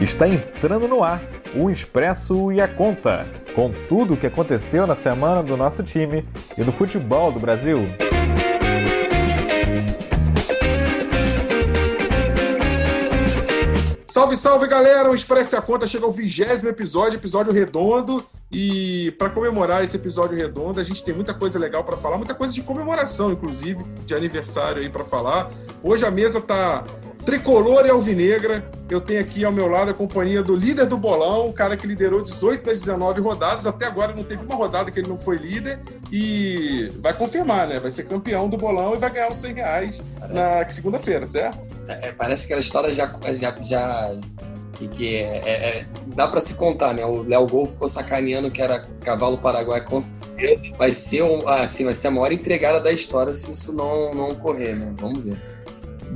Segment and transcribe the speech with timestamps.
[0.00, 1.22] Está entrando no ar
[1.54, 6.22] o Expresso e a Conta, com tudo o que aconteceu na semana do nosso time
[6.56, 7.78] e do futebol do Brasil.
[14.06, 15.10] Salve, salve galera!
[15.10, 18.22] O Expresso e a Conta chega ao vigésimo episódio, episódio redondo.
[18.52, 22.34] E para comemorar esse episódio redondo, a gente tem muita coisa legal para falar, muita
[22.34, 25.50] coisa de comemoração, inclusive, de aniversário aí para falar.
[25.82, 26.84] Hoje a mesa tá
[27.26, 28.64] tricolor e alvinegra.
[28.88, 31.86] Eu tenho aqui ao meu lado a companhia do líder do bolão, o cara que
[31.86, 33.66] liderou 18 das 19 rodadas.
[33.66, 37.80] Até agora não teve uma rodada que ele não foi líder e vai confirmar, né?
[37.80, 40.34] Vai ser campeão do bolão e vai ganhar os 100 reais parece...
[40.34, 41.68] na segunda-feira, certo?
[41.88, 44.16] É, parece que aquela história já, já, já
[44.74, 47.04] que, que é, é, é, dá para se contar, né?
[47.04, 50.62] O Léo Gol ficou sacaneando que era cavalo paraguai com certeza.
[50.78, 54.28] Vai ser, um, assim, vai ser a maior entregada da história se isso não, não
[54.28, 54.94] ocorrer, né?
[54.96, 55.55] Vamos ver.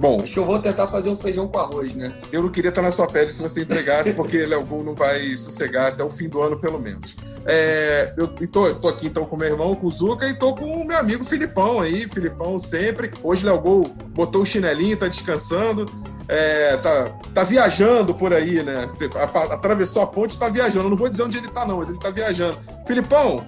[0.00, 2.14] Bom, acho que eu vou tentar fazer um feijão com arroz, né?
[2.32, 5.36] Eu não queria estar na sua pele se você entregasse, porque Léo Gol não vai
[5.36, 7.14] sossegar até o fim do ano, pelo menos.
[7.44, 10.64] É, eu tô, tô, aqui então com meu irmão, com o Zuca, e tô com
[10.64, 13.10] o meu amigo Filipão aí, Filipão sempre.
[13.22, 15.86] Hoje Léo Gol botou o chinelinho, tá descansando
[16.30, 18.88] é, tá, tá viajando por aí, né?
[19.50, 20.86] Atravessou a ponte tá viajando.
[20.86, 22.56] Eu não vou dizer onde ele tá, não, mas ele tá viajando.
[22.86, 23.44] Filipão,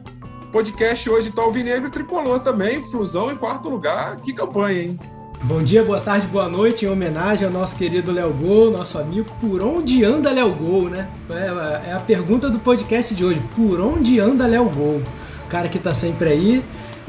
[0.50, 4.16] podcast hoje tá Alvinegro e Tricolor também, Flusão em quarto lugar.
[4.16, 5.00] Que campanha, hein?
[5.44, 9.26] Bom dia, boa tarde, boa noite, em homenagem ao nosso querido Léo Gol, nosso amigo.
[9.40, 11.08] Por onde anda Léo Gol, né?
[11.28, 13.42] É, é, a pergunta do podcast de hoje.
[13.56, 15.02] Por onde anda Léo Gol?
[15.44, 16.64] O cara que tá sempre aí.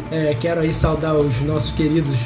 [0.09, 2.17] É, quero aí saudar os nossos queridos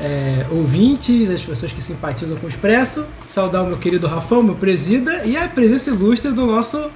[0.00, 4.56] é, ouvintes, as pessoas que simpatizam com o Expresso, saudar o meu querido Rafão, meu
[4.56, 6.90] presida, e a presença ilustre do nosso,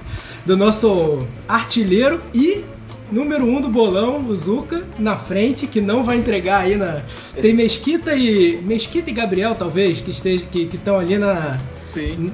[0.45, 2.65] do nosso artilheiro e
[3.11, 7.01] número um do bolão, o Zuka, na frente, que não vai entregar aí na.
[7.39, 8.61] Tem Mesquita e.
[8.61, 11.59] Mesquita e Gabriel, talvez, que estejam que estão ali na.
[11.85, 12.31] Sim.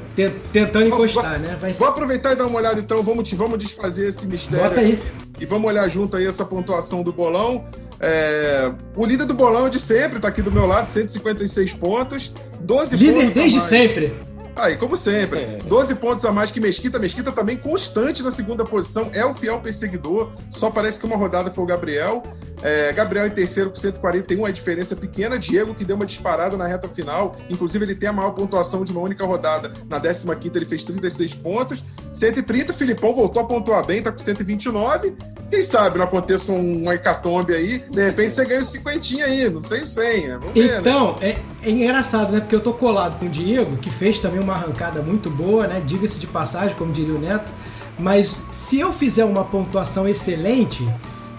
[0.52, 1.58] Tentando encostar, né?
[1.60, 1.80] Vai ser...
[1.80, 4.66] Vou aproveitar e dar uma olhada então, vamos, vamos desfazer esse mistério.
[4.66, 5.00] Bota aí.
[5.40, 7.66] E vamos olhar junto aí essa pontuação do bolão.
[8.00, 12.34] É, o líder do bolão de sempre está aqui do meu lado, 156 pontos.
[12.60, 13.28] 12 líder pontos.
[13.28, 14.14] Líder desde sempre.
[14.56, 15.60] Aí, como sempre, é.
[15.66, 17.00] 12 pontos a mais que Mesquita.
[17.00, 20.32] Mesquita também constante na segunda posição, é o fiel perseguidor.
[20.50, 22.24] Só parece que uma rodada foi o Gabriel.
[22.64, 25.38] É, Gabriel em terceiro com 141, a diferença pequena.
[25.38, 27.36] Diego, que deu uma disparada na reta final.
[27.50, 29.74] Inclusive, ele tem a maior pontuação de uma única rodada.
[29.90, 31.84] Na 15, ele fez 36 pontos.
[32.14, 35.14] 130, Filipão voltou a pontuar bem, tá com 129.
[35.50, 39.62] Quem sabe não aconteça um hecatombe aí, de repente você ganha os 50 aí, não
[39.62, 40.30] sei o 100.
[40.30, 40.78] Vamos ver, né?
[40.80, 41.30] então, né?
[41.30, 42.40] é, é engraçado, né?
[42.40, 45.82] Porque eu tô colado com o Diego, que fez também uma arrancada muito boa, né?
[45.86, 47.52] Diga-se de passagem, como diria o Neto.
[48.00, 50.84] Mas se eu fizer uma pontuação excelente,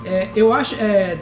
[0.04, 0.74] é, eu acho.
[0.76, 1.18] É,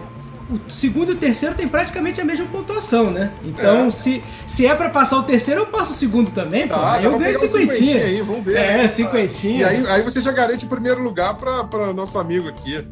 [0.50, 3.32] o segundo e o terceiro tem praticamente a mesma pontuação, né?
[3.42, 3.90] Então, é.
[3.90, 6.74] se, se é para passar o terceiro, eu passo o segundo também, pô.
[6.74, 8.04] Tá, eu ganho cinquentinha.
[8.04, 8.56] Aí, vamos ver.
[8.56, 9.60] É, cinquentinha.
[9.60, 12.86] E aí, aí você já garante o primeiro lugar para nosso amigo aqui.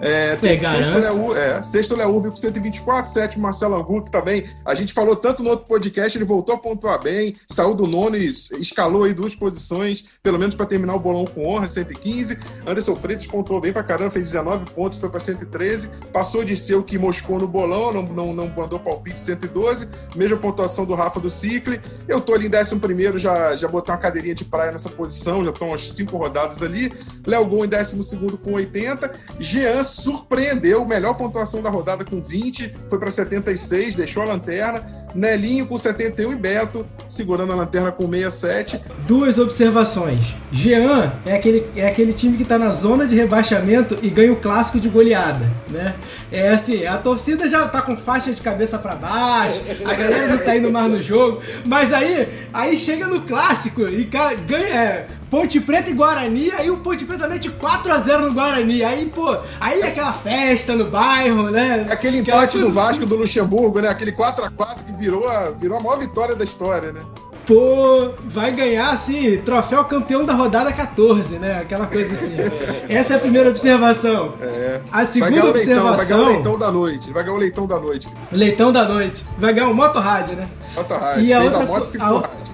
[0.00, 4.46] É, tem sexto Léo, é, sexto Léo Urbio com 124, sétimo Marcelo Angu, que também
[4.64, 8.16] a gente falou tanto no outro podcast, ele voltou a pontuar bem, saiu do nono
[8.16, 12.38] e escalou aí duas posições, pelo menos para terminar o bolão com honra, 115.
[12.66, 16.74] Anderson Freitas pontuou bem para caramba, fez 19 pontos, foi para 113, passou de ser
[16.74, 21.20] o que moscou no bolão, não, não, não mandou palpite 112, mesma pontuação do Rafa
[21.20, 21.80] do Cicle.
[22.06, 25.42] Eu tô ali em 11 primeiro, já, já botei uma cadeirinha de praia nessa posição,
[25.42, 26.92] já estão umas cinco rodadas ali.
[27.26, 29.12] Léo Gol em 12 segundo com 80.
[29.40, 35.06] Jean surpreendeu, melhor pontuação da rodada com 20, foi para 76, deixou a lanterna.
[35.14, 38.80] Nelinho com 71 e Beto segurando a lanterna com 67.
[39.06, 40.36] Duas observações.
[40.52, 44.36] Jean é aquele, é aquele time que está na zona de rebaixamento e ganha o
[44.36, 45.94] clássico de goleada, né?
[46.30, 50.38] É assim, a torcida já tá com faixa de cabeça para baixo, a galera não
[50.38, 55.60] tá indo mais no jogo, mas aí, aí chega no clássico e ganha, é, Ponte
[55.60, 58.84] Preta e Guarani, aí o Ponte Preta mete 4x0 no Guarani.
[58.84, 61.86] Aí, pô, aí é aquela festa no bairro, né?
[61.90, 63.88] Aquele empate do Vasco do Luxemburgo, né?
[63.88, 67.02] Aquele 4x4 que virou a, virou a maior vitória da história, né?
[67.46, 71.60] Pô, vai ganhar, assim, troféu campeão da rodada 14, né?
[71.60, 72.34] Aquela coisa assim.
[72.88, 74.34] Essa é a primeira observação.
[74.40, 74.80] É.
[74.90, 75.96] A segunda observação.
[75.96, 77.12] vai ganhar o leitão da noite.
[77.12, 78.08] Vai ganhar o leitão da noite.
[78.32, 79.24] Leitão da noite.
[79.38, 80.48] Vai ganhar o motorrádio, né?
[80.74, 81.24] Motorrádio.
[81.24, 82.45] E a outra, da moto fica a.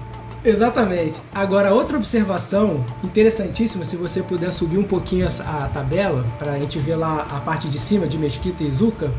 [0.45, 1.21] Exatamente.
[1.33, 6.59] Agora, outra observação interessantíssima, se você puder subir um pouquinho a, a tabela, para a
[6.59, 9.11] gente ver lá a parte de cima de Mesquita e Zuca,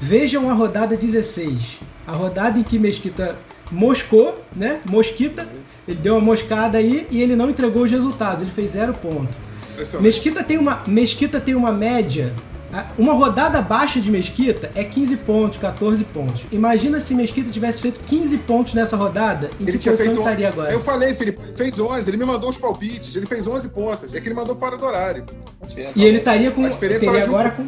[0.00, 1.80] vejam a rodada 16.
[2.06, 3.38] A rodada em que Mesquita
[3.70, 4.80] moscou, né?
[4.84, 5.48] Mosquita,
[5.86, 9.38] ele deu uma moscada aí e ele não entregou os resultados, ele fez zero ponto.
[10.00, 12.32] Mesquita tem uma, Mesquita tem uma média
[12.98, 16.46] uma rodada baixa de Mesquita é 15 pontos, 14 pontos.
[16.50, 20.18] Imagina se Mesquita tivesse feito 15 pontos nessa rodada, em Ele que posição feito.
[20.20, 20.72] estaria agora?
[20.72, 24.14] Eu falei, Felipe, ele fez 11, ele me mandou os palpites, ele fez 11 pontos.
[24.14, 25.24] É que ele mandou fora do horário.
[25.96, 26.68] E ele estaria com.
[26.70, 27.66] Teria de um agora com.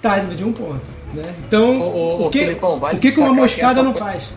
[0.00, 0.80] Tá, de um ponto.
[1.12, 1.34] Né?
[1.46, 3.92] Então, Ô, ô, o que, Filipão, vale o que, que uma que moscada essa não
[3.92, 4.30] foi- faz?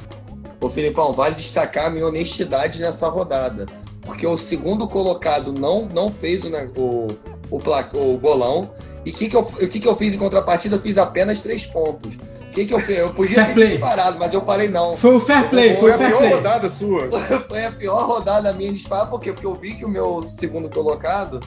[0.59, 3.65] Ô, Filipão, vale destacar a minha honestidade nessa rodada.
[4.01, 7.07] Porque o segundo colocado não, não fez o, o,
[7.51, 8.71] o, placa, o bolão.
[9.03, 10.75] E o que, que, eu, o que, que eu fiz em contrapartida?
[10.75, 12.15] Eu fiz apenas três pontos.
[12.15, 12.97] O que, que eu fiz?
[12.99, 13.67] Eu podia Fair ter play.
[13.69, 14.95] disparado, mas eu falei não.
[14.95, 16.33] Foi o fair play, foi Foi o a fair pior play.
[16.33, 17.09] rodada sua.
[17.49, 19.31] Foi a pior rodada minha de disparar, por quê?
[19.33, 21.39] Porque eu vi que o meu segundo colocado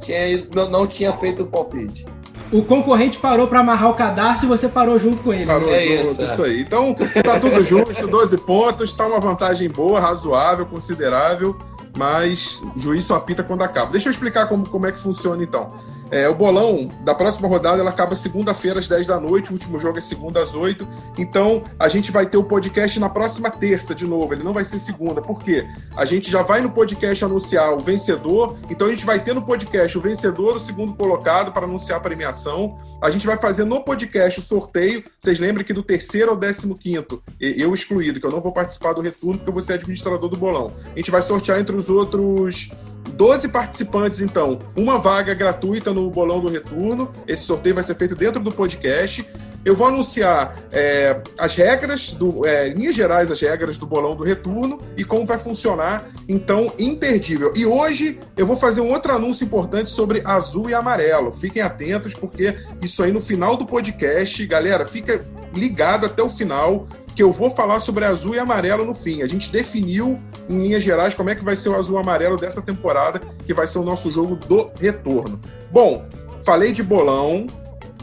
[0.00, 2.06] tinha, não, não tinha feito o palpite.
[2.52, 5.46] O concorrente parou pra amarrar o cadarço e você parou junto com ele.
[5.46, 5.52] né?
[5.54, 6.24] Parou É junto, isso, é.
[6.26, 6.60] isso aí.
[6.62, 11.56] Então, tá tudo justo, 12 pontos, tá uma vantagem boa, razoável, considerável,
[11.96, 13.90] mas o juiz só apita quando acaba.
[13.92, 15.72] Deixa eu explicar como, como é que funciona então.
[16.10, 19.78] É, o bolão da próxima rodada ela acaba segunda-feira às 10 da noite, o último
[19.78, 20.86] jogo é segunda às 8.
[21.16, 24.64] Então a gente vai ter o podcast na próxima terça de novo, ele não vai
[24.64, 25.22] ser segunda.
[25.22, 25.66] Por quê?
[25.96, 29.42] A gente já vai no podcast anunciar o vencedor, então a gente vai ter no
[29.42, 32.76] podcast o vencedor, o segundo colocado para anunciar a premiação.
[33.00, 35.04] A gente vai fazer no podcast o sorteio.
[35.18, 38.92] Vocês lembram que do terceiro ao décimo quinto, eu excluído, que eu não vou participar
[38.92, 40.72] do retorno porque eu vou ser administrador do bolão.
[40.92, 42.70] A gente vai sortear entre os outros
[43.08, 47.12] 12 participantes, então, uma vaga gratuita no bolão do retorno.
[47.26, 49.26] Esse sorteio vai ser feito dentro do podcast.
[49.62, 54.24] Eu vou anunciar é, as regras, do, é, linhas gerais, as regras do bolão do
[54.24, 56.08] retorno e como vai funcionar.
[56.26, 57.52] Então, imperdível.
[57.54, 61.30] E hoje eu vou fazer um outro anúncio importante sobre azul e amarelo.
[61.30, 65.22] Fiquem atentos, porque isso aí no final do podcast, galera, fica
[65.54, 69.22] ligado até o final, que eu vou falar sobre azul e amarelo no fim.
[69.22, 70.18] A gente definiu,
[70.48, 73.54] em linhas gerais, como é que vai ser o azul e amarelo dessa temporada, que
[73.54, 75.40] vai ser o nosso jogo do retorno.
[75.70, 76.04] Bom,
[76.44, 77.46] falei de bolão,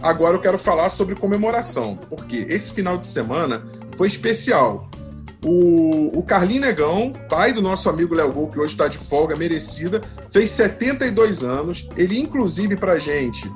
[0.01, 3.65] agora eu quero falar sobre comemoração, porque esse final de semana
[3.95, 4.89] foi especial.
[5.45, 9.35] O, o Carlinho Negão, pai do nosso amigo Léo Gol, que hoje está de folga
[9.35, 10.01] merecida,
[10.31, 11.88] fez 72 anos.
[11.95, 13.49] Ele, inclusive, pra gente,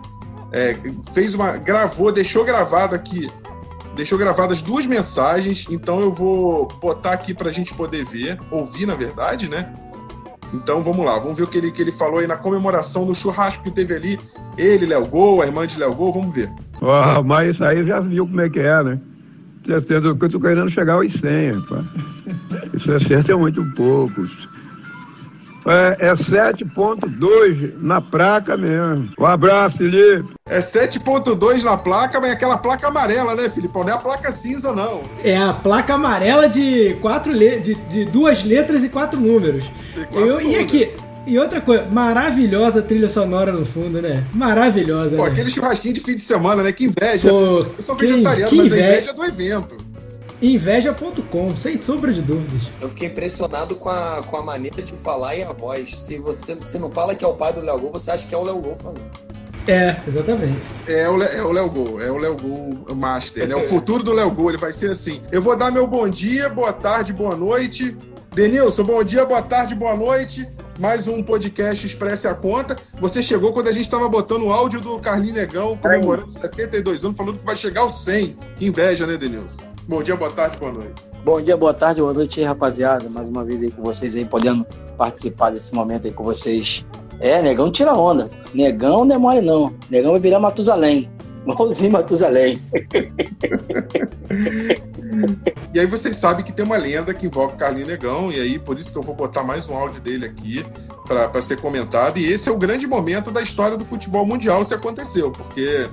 [0.52, 0.78] é,
[1.14, 1.58] fez uma.
[1.58, 3.30] gravou, deixou gravado aqui.
[3.96, 8.96] Deixou gravadas duas mensagens, então eu vou botar aqui pra gente poder ver, ouvir, na
[8.96, 9.74] verdade, né?
[10.54, 13.16] Então vamos lá, vamos ver o que ele, que ele falou aí na comemoração do
[13.16, 14.20] churrasco que teve ali.
[14.58, 16.52] Ele, Léo Gol, a irmã de Léo Gol, vamos ver.
[16.82, 19.00] Ó, mas isso aí já viu como é que é, né?
[19.64, 21.84] 60, que eu tô querendo chegar aos 100, pá.
[22.74, 24.48] E 60 é muito poucos.
[25.66, 29.10] É, é 7.2 na placa mesmo.
[29.20, 30.34] Um abraço, Felipe.
[30.48, 33.84] É 7.2 na placa, mas é aquela placa amarela, né, Filipão?
[33.84, 35.02] Não é a placa cinza, não.
[35.24, 39.66] É a placa amarela de quatro le de, de duas letras e quatro números.
[39.96, 40.92] E quatro Eu, e aqui,
[41.26, 44.26] e outra coisa, maravilhosa trilha sonora no fundo, né?
[44.34, 45.16] Maravilhosa.
[45.16, 45.32] Pô, né?
[45.32, 46.72] aquele churrasquinho de fim de semana, né?
[46.72, 47.30] Que inveja.
[47.30, 48.94] Pô, eu sou vegetariano, que mas a inveja.
[48.94, 49.91] inveja é do evento.
[50.42, 52.72] Inveja.com, sem sombra de dúvidas.
[52.82, 55.96] Eu fiquei impressionado com a, com a maneira de falar e a voz.
[55.96, 58.34] Se você se não fala que é o pai do Léo Gol, você acha que
[58.34, 59.02] é o Léo Gol falando.
[59.68, 60.62] É, exatamente.
[60.88, 63.56] É o, é o Léo Gol, é o Léo Gol Master, né?
[63.56, 65.22] O futuro do Léo Gol, ele vai ser assim.
[65.32, 67.96] Eu vou dar meu bom dia, boa tarde, boa noite.
[68.34, 70.48] Denilson, bom dia, boa tarde, boa noite.
[70.80, 72.76] Mais um podcast Expresse a Conta.
[73.00, 77.16] Você chegou quando a gente estava botando o áudio do Carlinho Negão, comemorando 72 anos,
[77.16, 78.38] falando que vai chegar aos 100.
[78.58, 79.71] Que inveja, né, Denilson?
[79.88, 80.94] Bom dia, boa tarde, boa noite.
[81.24, 83.10] Bom dia, boa tarde, boa noite aí, rapaziada.
[83.10, 84.66] Mais uma vez aí com vocês aí, podendo
[84.98, 86.86] participar desse momento aí com vocês.
[87.20, 88.30] É, negão tira onda.
[88.54, 89.74] Negão não é mole, não.
[89.90, 91.10] Negão vai virar Matusalém.
[91.48, 92.62] Igualzinho Matusalém.
[95.74, 98.80] E aí vocês sabem que tem uma lenda que envolve Carlinho Negão, e aí por
[98.80, 100.66] isso que eu vou botar mais um áudio dele aqui
[101.06, 102.18] para ser comentado.
[102.18, 105.90] E esse é o grande momento da história do futebol mundial se aconteceu, porque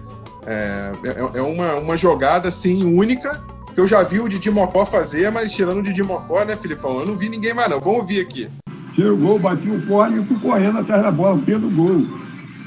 [0.47, 3.43] é, é- é uma, uma jogada assim única
[3.81, 6.99] eu já vi o Didi Mocó fazer, mas tirando o Didi Mocó, né, Filipão?
[7.01, 7.79] Eu não vi ninguém mais, não.
[7.79, 8.49] Vamos ouvir aqui.
[8.95, 12.01] Tira o gol, bati o córner e fui correndo atrás da bola, pelo gol.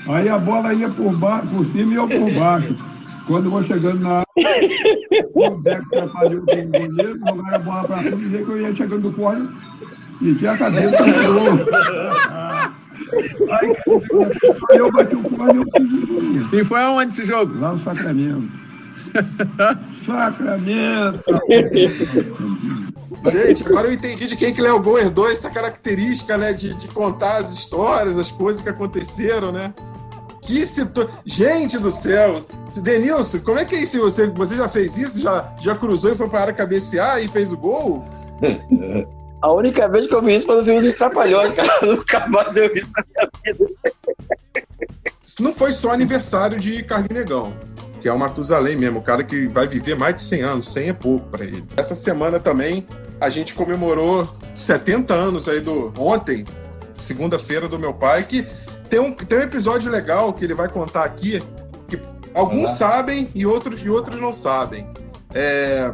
[0.08, 2.76] Aí a bola ia por, ba por cima e eu por baixo.
[3.28, 4.26] Quando eu vou chegando na área,
[5.36, 8.62] o Beco atrapalhou o time do goleiro, jogaram a bola pra frente, dizer que eu
[8.62, 9.62] ia chegando do
[10.22, 11.52] e tinha a cabeça do gol.
[13.52, 13.76] Aí
[14.78, 16.60] eu bati o córner e eu fiz o gol.
[16.60, 17.60] E foi aonde esse jogo?
[17.60, 18.71] Lá no Sacramento.
[19.92, 21.24] Sacramento!
[23.32, 26.88] Gente, agora eu entendi de quem que Léo Gol herdou essa característica, né, de, de
[26.88, 29.74] contar as histórias, as coisas que aconteceram, né?
[30.42, 31.14] Que situação.
[31.24, 32.44] Gente do céu!
[32.76, 34.00] Denilson, como é que é isso?
[34.00, 35.20] Você, você já fez isso?
[35.20, 38.04] Já, já cruzou e foi para a área cabecear e fez o gol?
[39.42, 41.70] A única vez que eu vi isso foi no filme dos Trapalhões, cara.
[41.82, 43.72] Nunca mais eu vi isso na minha vida.
[45.26, 47.54] Isso não foi só aniversário de Carlinho Negão.
[48.02, 50.90] Que é o Matusalém mesmo, o cara que vai viver mais de 100 anos, 100
[50.90, 51.64] é pouco para ele.
[51.78, 52.86] Essa semana também
[53.20, 56.46] a gente comemorou 70 anos aí do ontem,
[56.98, 58.46] segunda-feira do meu pai, que
[58.90, 61.42] tem um, tem um episódio legal que ele vai contar aqui,
[61.88, 62.02] que
[62.34, 62.76] alguns Olá.
[62.76, 64.88] sabem e outros, e outros não sabem.
[65.34, 65.94] É,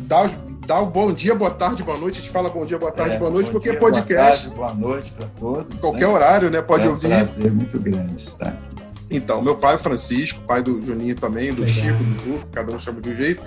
[0.00, 0.28] dá,
[0.66, 2.18] dá um bom dia, boa tarde, boa noite.
[2.18, 4.48] A gente fala bom dia, boa tarde, é, boa noite, porque dia, podcast.
[4.48, 5.80] Boa tarde, boa noite para todos.
[5.80, 6.14] Qualquer né?
[6.14, 6.60] horário, né?
[6.60, 7.12] Pode é um ouvir.
[7.12, 8.69] É um prazer muito grande estar aqui.
[9.10, 11.74] Então, meu pai, Francisco, pai do Juninho também, do Legal.
[11.74, 13.42] Chico, do Zu, cada um chama de um jeito.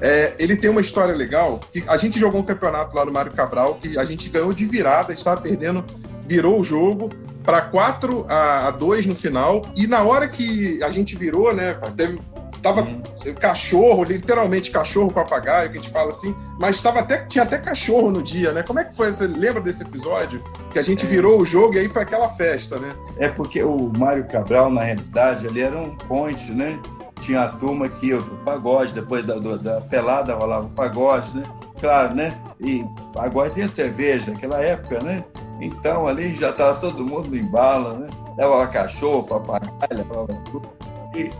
[0.00, 1.60] É, ele tem uma história legal.
[1.70, 4.64] Que a gente jogou um campeonato lá no Mário Cabral que a gente ganhou de
[4.64, 5.84] virada, a gente estava perdendo,
[6.26, 7.10] virou o jogo
[7.44, 9.62] para 4 a 2 no final.
[9.76, 12.18] E na hora que a gente virou, né, teve,
[12.62, 13.02] Tava uhum.
[13.40, 18.10] cachorro, literalmente cachorro, papagaio, que a gente fala assim, mas tava até, tinha até cachorro
[18.12, 18.62] no dia, né?
[18.62, 19.12] Como é que foi?
[19.12, 20.42] Você lembra desse episódio?
[20.70, 21.08] Que a gente é.
[21.08, 22.94] virou o jogo e aí foi aquela festa, né?
[23.18, 26.78] É porque o Mário Cabral, na realidade, ali era um point, né?
[27.18, 31.36] Tinha a turma que ia pro pagode, depois da, do, da pelada rolava o pagode,
[31.36, 31.42] né?
[31.80, 32.40] Claro, né?
[32.60, 32.84] E
[33.16, 35.24] agora tem a cerveja, aquela época, né?
[35.60, 38.10] Então ali já tava todo mundo em bala, né?
[38.38, 40.68] Levava cachorro, papagaio, levava tudo.
[41.14, 41.30] E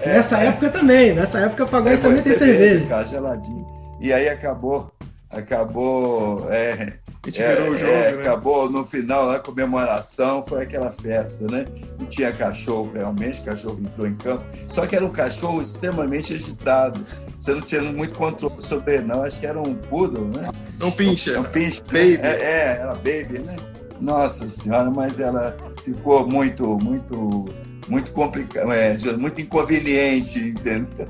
[0.00, 0.46] é, nessa é.
[0.46, 2.80] época também, nessa época pagode é, também tem cerveja.
[2.80, 3.66] Ficar geladinho.
[4.00, 4.92] E aí acabou,
[5.30, 6.46] acabou.
[6.50, 8.22] É, a gente virou o jogo, é, né?
[8.22, 11.66] Acabou no final, a comemoração, foi aquela festa, né?
[11.98, 14.44] E tinha cachorro, realmente, cachorro entrou em campo.
[14.68, 17.00] Só que era um cachorro extremamente agitado.
[17.38, 19.22] Você não tinha muito controle sobre ele, não.
[19.22, 20.50] Acho que era um poodle, né?
[20.82, 21.38] Um pincher.
[21.38, 21.84] Um, um pincher.
[21.90, 21.92] Né?
[21.92, 22.18] Baby.
[22.18, 22.28] Né?
[22.28, 23.56] É, é, era baby, né?
[24.00, 27.46] Nossa senhora, mas ela ficou muito, muito
[27.88, 31.08] muito complicado, é, muito inconveniente, entendeu?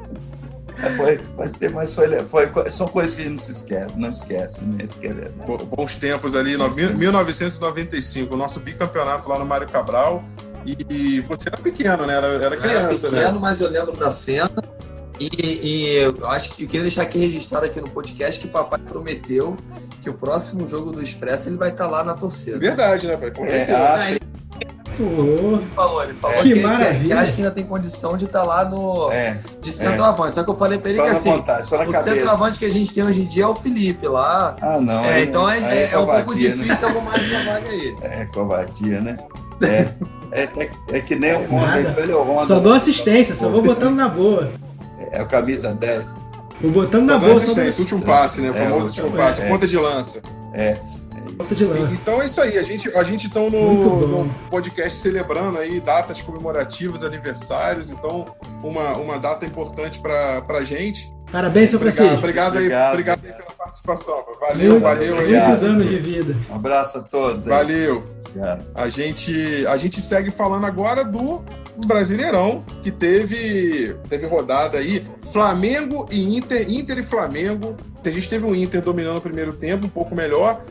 [0.96, 1.20] Foi,
[1.72, 4.78] mas foi, foi, são coisas que a gente não se esquece, não esquece, né?
[4.82, 5.30] Esquece,
[5.70, 10.24] Bons tempos ali, no, 1995, o nosso bicampeonato lá no Mário Cabral.
[10.66, 12.14] E, você era pequeno, né?
[12.14, 13.38] Era, era criança, era pequeno, né?
[13.40, 14.50] mas eu lembro da cena.
[15.20, 18.50] E, e, eu acho que eu queria deixar aqui registrado aqui no podcast que o
[18.50, 19.56] papai prometeu
[20.04, 22.58] que o próximo jogo do Expresso ele vai estar lá na torcida.
[22.58, 23.30] Verdade, né, pai?
[23.30, 23.74] Prometeu.
[23.74, 24.20] É, ah, ele
[24.96, 28.40] ele falou, ele falou que, que, que, que, acha que ainda tem condição de estar
[28.40, 30.30] tá lá no é, de centroavante.
[30.30, 30.32] É.
[30.34, 32.02] Só que eu falei pra ele só que assim, vontade, o cabeça.
[32.02, 34.54] centroavante que a gente tem hoje em dia é o Felipe lá.
[34.60, 35.04] Ah, não.
[35.04, 36.36] É, então é, é, é, um pouco né?
[36.36, 37.96] difícil arrumar essa vaga aí.
[38.02, 39.16] É, covardia, né?
[39.62, 39.88] É,
[40.30, 42.46] é, é, é que nem o Honda, é o Honda.
[42.46, 44.52] Só dou assistência, só vou botando na boa.
[45.10, 46.23] É o camisa 10.
[46.60, 47.40] Vou botando na boa.
[47.40, 48.50] Só último passe, né?
[48.50, 50.22] O famoso último passe, ponta de lança.
[50.52, 50.78] É.
[51.90, 56.22] Então é isso aí, a gente a gente então no, no, podcast celebrando aí datas
[56.22, 58.26] comemorativas, aniversários, então
[58.62, 61.12] uma, uma data importante para pra gente.
[61.32, 62.14] Parabéns, seu Francisco.
[62.14, 64.22] Obrigado, obrigado, aí, obrigado aí pela participação.
[64.40, 65.16] Valeu, Muito, valeu.
[65.16, 66.36] Muitos anos de vida.
[66.48, 67.46] Um abraço a todos.
[67.46, 68.08] Valeu.
[68.74, 71.42] A gente, a gente segue falando agora do
[71.86, 75.04] Brasileirão, que teve, teve rodada aí.
[75.32, 77.76] Flamengo e Inter, Inter e Flamengo.
[78.04, 80.62] A gente teve um Inter dominando o primeiro tempo, um pouco melhor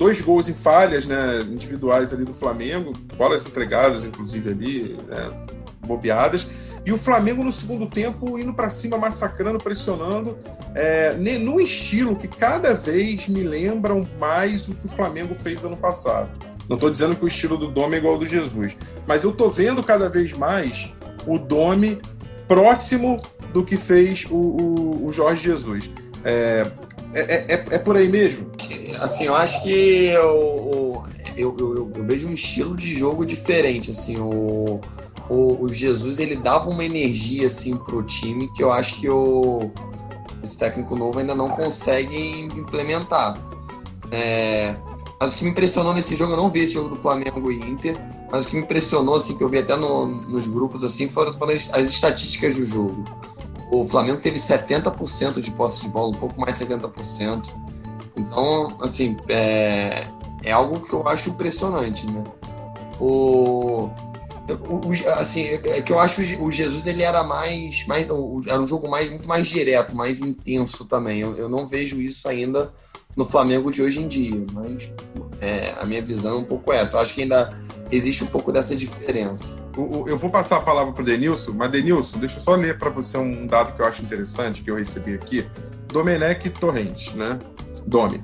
[0.00, 5.30] dois gols em falhas né, individuais ali do Flamengo, bolas entregadas, inclusive, ali, né,
[5.86, 6.48] bobeadas.
[6.86, 10.38] E o Flamengo no segundo tempo indo para cima, massacrando, pressionando,
[10.74, 15.76] é, num estilo que cada vez me lembram mais o que o Flamengo fez ano
[15.76, 16.30] passado.
[16.70, 19.30] Não estou dizendo que o estilo do Dome é igual ao do Jesus, mas eu
[19.30, 20.92] estou vendo cada vez mais
[21.26, 21.98] o Dome
[22.46, 23.20] próximo
[23.52, 25.90] do que fez o, o, o Jorge Jesus.
[26.24, 26.70] É,
[27.12, 27.20] é,
[27.54, 28.52] é, é, por aí mesmo?
[29.00, 31.02] Assim, eu acho que eu,
[31.36, 33.90] eu, eu, eu, vejo um estilo de jogo diferente.
[33.90, 34.80] Assim, o,
[35.28, 39.72] o, o, Jesus ele dava uma energia assim pro time que eu acho que o,
[40.40, 43.36] esse técnico novo ainda não consegue implementar.
[44.12, 44.76] É,
[45.20, 47.58] mas o que me impressionou nesse jogo, eu não vi esse jogo do Flamengo e
[47.58, 47.94] Inter,
[48.32, 51.34] mas o que me impressionou, assim, que eu vi até no, nos grupos, assim, foram,
[51.34, 53.04] foram as, as estatísticas do jogo.
[53.70, 57.52] O Flamengo teve 70% de posse de bola, um pouco mais de 70%.
[58.16, 60.06] Então, assim, é,
[60.42, 62.24] é algo que eu acho impressionante, né?
[62.98, 63.90] O, o,
[65.16, 69.10] assim, é que eu acho o Jesus ele era mais, mais era um jogo mais,
[69.10, 71.20] muito mais direto, mais intenso também.
[71.20, 72.72] Eu, eu não vejo isso ainda
[73.16, 74.92] no Flamengo de hoje em dia, mas
[75.40, 76.96] é, a minha visão é um pouco essa.
[76.96, 77.52] Eu acho que ainda
[77.90, 79.60] existe um pouco dessa diferença.
[79.76, 82.90] Eu vou passar a palavra para o Denilson, mas Denilson, deixa eu só ler para
[82.90, 85.46] você um dado que eu acho interessante, que eu recebi aqui.
[85.88, 87.38] Domenech Torrente, né?
[87.86, 88.22] Domi.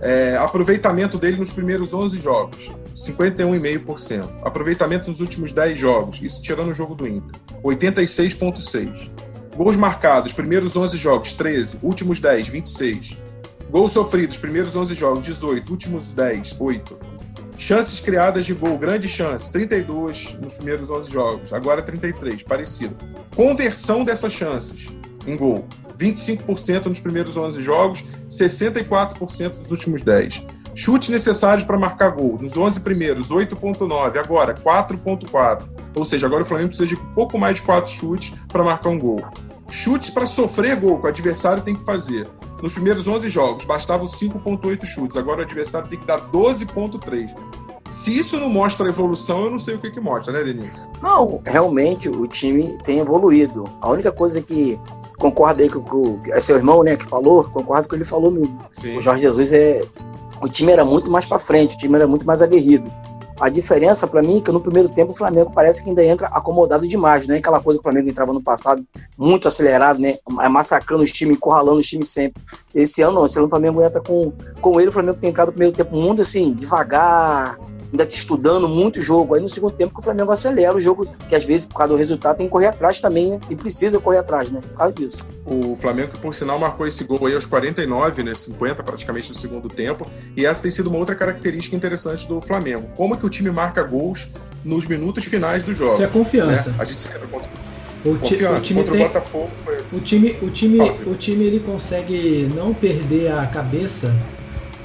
[0.00, 4.28] É, aproveitamento dele nos primeiros 11 jogos, 51,5%.
[4.42, 9.10] Aproveitamento nos últimos 10 jogos, isso tirando o jogo do Inter, 86,6%.
[9.56, 11.80] Gols marcados, primeiros 11 jogos, 13.
[11.82, 13.18] Últimos 10, 26.
[13.68, 15.70] Gols sofridos, primeiros 11 jogos, 18.
[15.70, 16.98] Últimos 10, 8.
[17.58, 22.96] Chances criadas de gol, grande chance, 32 nos primeiros 11 jogos, agora 33, parecido.
[23.36, 24.88] Conversão dessas chances
[25.26, 25.68] em gol,
[25.98, 30.46] 25% nos primeiros 11 jogos, 64% nos últimos 10.
[30.80, 35.68] Chutes necessários para marcar gol, nos 11 primeiros, 8.9, agora 4.4.
[35.94, 38.88] Ou seja, agora o Flamengo precisa de um pouco mais de 4 chutes para marcar
[38.88, 39.22] um gol.
[39.68, 42.26] Chutes para sofrer gol que o adversário tem que fazer.
[42.62, 45.18] Nos primeiros 11 jogos, bastavam 5,8 chutes.
[45.18, 47.34] Agora o adversário tem que dar 12,3.
[47.90, 50.88] Se isso não mostra evolução, eu não sei o que, que mostra, né, Denise?
[51.02, 53.64] Não, realmente o time tem evoluído.
[53.82, 54.80] A única coisa que
[55.18, 58.04] concorda aí com o é seu irmão, né, que falou, concordo com o que ele
[58.06, 58.58] falou mesmo.
[58.72, 58.96] Sim.
[58.96, 59.82] O Jorge Jesus é.
[60.42, 62.90] O time era muito mais para frente, o time era muito mais aguerrido.
[63.40, 66.26] A diferença para mim é que no primeiro tempo o Flamengo parece que ainda entra
[66.26, 68.84] acomodado demais, não é aquela coisa que o Flamengo entrava no passado
[69.16, 70.18] muito acelerado, né?
[70.50, 72.42] Massacrando os times, encurralando os times sempre.
[72.74, 74.30] Esse ano não, esse ano o Flamengo entra com,
[74.60, 77.58] com ele, o Flamengo tem entrado no primeiro tempo muito assim, devagar,
[77.92, 79.34] ainda estudando muito o jogo.
[79.34, 81.92] Aí no segundo tempo que o Flamengo acelera o jogo, que às vezes, por causa
[81.92, 83.40] do resultado, tem que correr atrás também, né?
[83.48, 84.60] e precisa correr atrás, né?
[84.60, 85.26] Por causa disso.
[85.44, 88.34] O Flamengo, que por sinal, marcou esse gol aí aos 49, né?
[88.34, 90.06] 50 praticamente no segundo tempo.
[90.36, 92.88] E essa tem sido uma outra característica interessante do Flamengo.
[92.96, 94.28] Como que o time marca gols
[94.64, 95.92] nos minutos finais do jogo.
[95.92, 96.70] Isso é confiança.
[96.70, 96.76] Né?
[96.78, 97.50] A gente sempre contra...
[98.04, 99.98] O, ti, o, time contra tem, o Botafogo foi assim.
[99.98, 104.14] O time, o time, o time ele consegue não perder a cabeça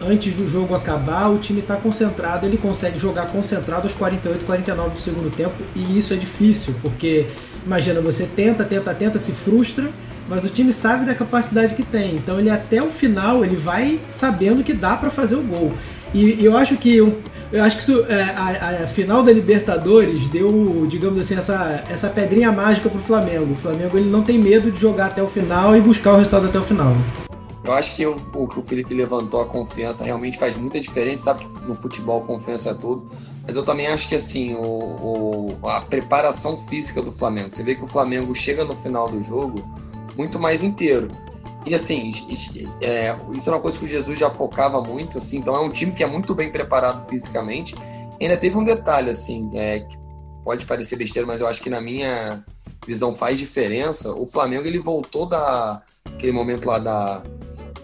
[0.01, 4.89] antes do jogo acabar, o time está concentrado, ele consegue jogar concentrado aos 48, 49
[4.91, 7.27] do segundo tempo, e isso é difícil, porque
[7.65, 9.89] imagina, você tenta, tenta, tenta, se frustra,
[10.27, 12.15] mas o time sabe da capacidade que tem.
[12.15, 15.71] Então ele até o final ele vai sabendo que dá para fazer o gol.
[16.13, 16.97] E, eu acho que
[17.51, 22.09] eu acho que isso, é, a, a, final da Libertadores deu, digamos assim, essa, essa
[22.09, 23.53] pedrinha mágica pro Flamengo.
[23.53, 26.47] O Flamengo ele não tem medo de jogar até o final e buscar o resultado
[26.47, 26.95] até o final.
[27.65, 31.23] Eu acho que o, que o Felipe levantou, a confiança, realmente faz muita diferença.
[31.25, 33.07] Sabe no futebol confiança é tudo.
[33.45, 37.49] Mas eu também acho que assim, o, o, a preparação física do Flamengo.
[37.51, 39.67] Você vê que o Flamengo chega no final do jogo
[40.15, 41.09] muito mais inteiro.
[41.65, 42.13] E assim,
[42.79, 45.69] é, isso é uma coisa que o Jesus já focava muito, assim, então é um
[45.69, 47.73] time que é muito bem preparado fisicamente.
[48.19, 49.87] E ainda teve um detalhe, assim, é,
[50.43, 52.45] pode parecer besteira, mas eu acho que na minha
[52.85, 54.13] visão faz diferença.
[54.13, 57.23] O Flamengo ele voltou da aquele momento lá da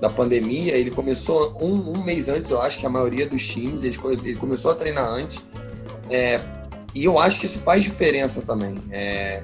[0.02, 3.84] da pandemia, ele começou um, um, mês antes, eu acho que a maioria dos times,
[3.84, 5.40] ele, ele começou a treinar antes.
[6.10, 6.42] É,
[6.96, 8.82] e eu acho que isso faz diferença também.
[8.90, 9.44] É,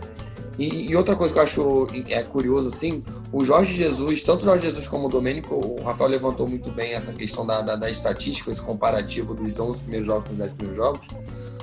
[0.57, 4.45] e, e, outra coisa que eu acho é curioso, assim, o Jorge Jesus, tanto o
[4.45, 7.89] Jorge Jesus como o Domênico, o Rafael levantou muito bem essa questão da, da, da
[7.89, 11.07] estatística, esse comparativo dos 11 primeiros jogos com os 10 primeiros jogos.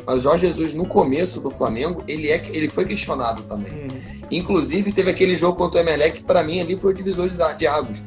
[0.06, 3.72] Mas o Jorge Jesus, no começo do Flamengo, ele, é, ele foi questionado também.
[3.72, 3.88] Uhum.
[4.30, 7.66] Inclusive, teve aquele jogo contra o Emelec, que para mim ali foi o divisor de
[7.66, 8.02] águas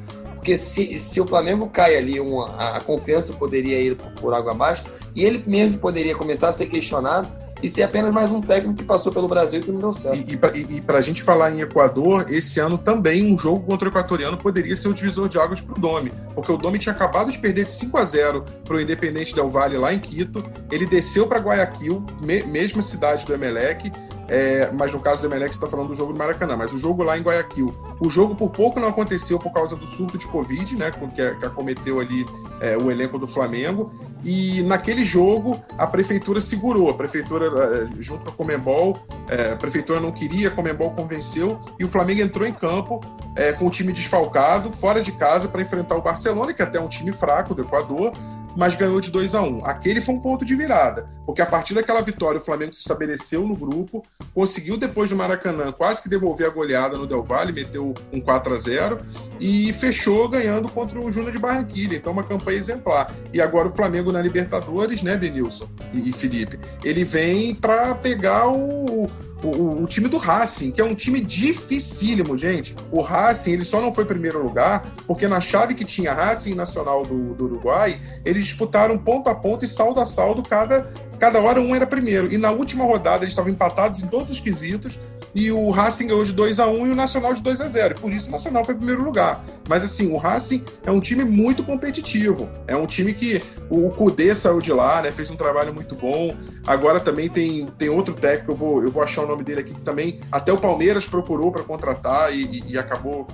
[0.47, 4.53] porque se, se o Flamengo cai ali, uma, a confiança poderia ir por, por água
[4.53, 7.29] abaixo, e ele mesmo poderia começar a ser questionado
[7.61, 10.17] e ser apenas mais um técnico que passou pelo Brasil e que não deu certo.
[10.55, 13.91] E, e para a gente falar em Equador, esse ano também um jogo contra o
[13.91, 17.29] equatoriano poderia ser o divisor de águas para o Domi, porque o Domi tinha acabado
[17.29, 20.85] de perder de 5 a 0 para o Independente Del Valle lá em Quito, ele
[20.85, 23.91] desceu para Guayaquil, me, mesma cidade do Emelec,
[24.27, 26.79] é, mas no caso do Emelec, você está falando do jogo do Maracanã, mas o
[26.79, 27.73] jogo lá em Guayaquil.
[27.99, 30.91] O jogo por pouco não aconteceu por causa do surto de Covid, né?
[30.91, 32.25] Que, que acometeu ali
[32.59, 33.91] é, o elenco do Flamengo.
[34.23, 39.55] E naquele jogo a prefeitura segurou, a prefeitura, é, junto com a Comembol, é, a
[39.55, 43.01] prefeitura não queria, a Comembol convenceu, e o Flamengo entrou em campo
[43.35, 46.81] é, com o time desfalcado, fora de casa, para enfrentar o Barcelona, que até é
[46.81, 48.11] um time fraco do Equador,
[48.57, 49.65] mas ganhou de 2 a 1 um.
[49.65, 53.47] Aquele foi um ponto de virada, porque a partir daquela vitória o Flamengo se estabeleceu
[53.47, 57.93] no grupo, conseguiu depois do Maracanã quase que devolver a goleada no Del Valle, meteu
[58.11, 58.97] um 4 a 0
[59.39, 61.95] e fechou ganhando contra o Júnior de Barranquilla.
[61.95, 63.13] Então, uma campanha exemplar.
[63.31, 66.59] E agora o Flamengo na Libertadores, né, Denilson e, e Felipe?
[66.83, 69.07] Ele vem para pegar o
[69.43, 72.75] o, o, time do Racing, que é um time dificílimo, gente.
[72.91, 77.05] O Racing, ele só não foi primeiro lugar porque na chave que tinha Racing Nacional
[77.05, 81.61] do, do Uruguai, eles disputaram ponto a ponto e saldo a saldo, cada, cada hora
[81.61, 82.31] um era primeiro.
[82.31, 84.99] E na última rodada eles estavam empatados em todos os quesitos,
[85.37, 88.01] e o Racing ganhou de 2 a 1 e o Nacional de 2 a 0
[88.01, 89.45] Por isso o Nacional foi em primeiro lugar.
[89.69, 92.49] Mas assim, o Racing é um time muito competitivo.
[92.65, 95.11] É um time que o Cudê saiu de lá, né?
[95.11, 96.35] Fez um trabalho muito bom.
[96.65, 99.75] Agora também tem, tem outro técnico, eu vou, eu vou achar o nome dele aqui,
[99.75, 103.27] que também até o Palmeiras procurou para contratar e, e, e acabou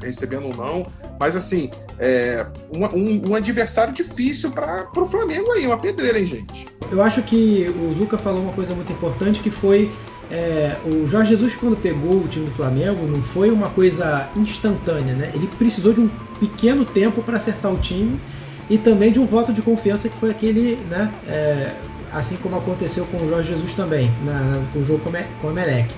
[0.00, 0.86] recebendo um não.
[1.18, 6.26] Mas assim, é um, um, um adversário difícil para o Flamengo aí, uma pedreira, hein,
[6.26, 6.68] gente?
[6.88, 9.90] Eu acho que o Zuca falou uma coisa muito importante que foi
[10.30, 15.14] é, o Jorge Jesus, quando pegou o time do Flamengo, não foi uma coisa instantânea,
[15.14, 15.30] né?
[15.34, 18.20] Ele precisou de um pequeno tempo para acertar o time
[18.68, 21.12] e também de um voto de confiança que foi aquele, né?
[21.26, 21.72] É,
[22.12, 25.00] assim como aconteceu com o Jorge Jesus também, na, na, com o jogo
[25.40, 25.94] com o Emelec.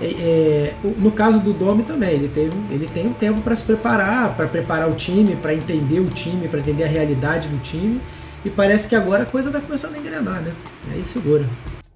[0.00, 3.64] É, é, no caso do Domi também, ele, teve, ele tem um tempo para se
[3.64, 8.00] preparar, para preparar o time, para entender o time, para entender a realidade do time.
[8.44, 10.52] E parece que agora a coisa está começando a engrenar, né?
[10.92, 11.46] Aí segura.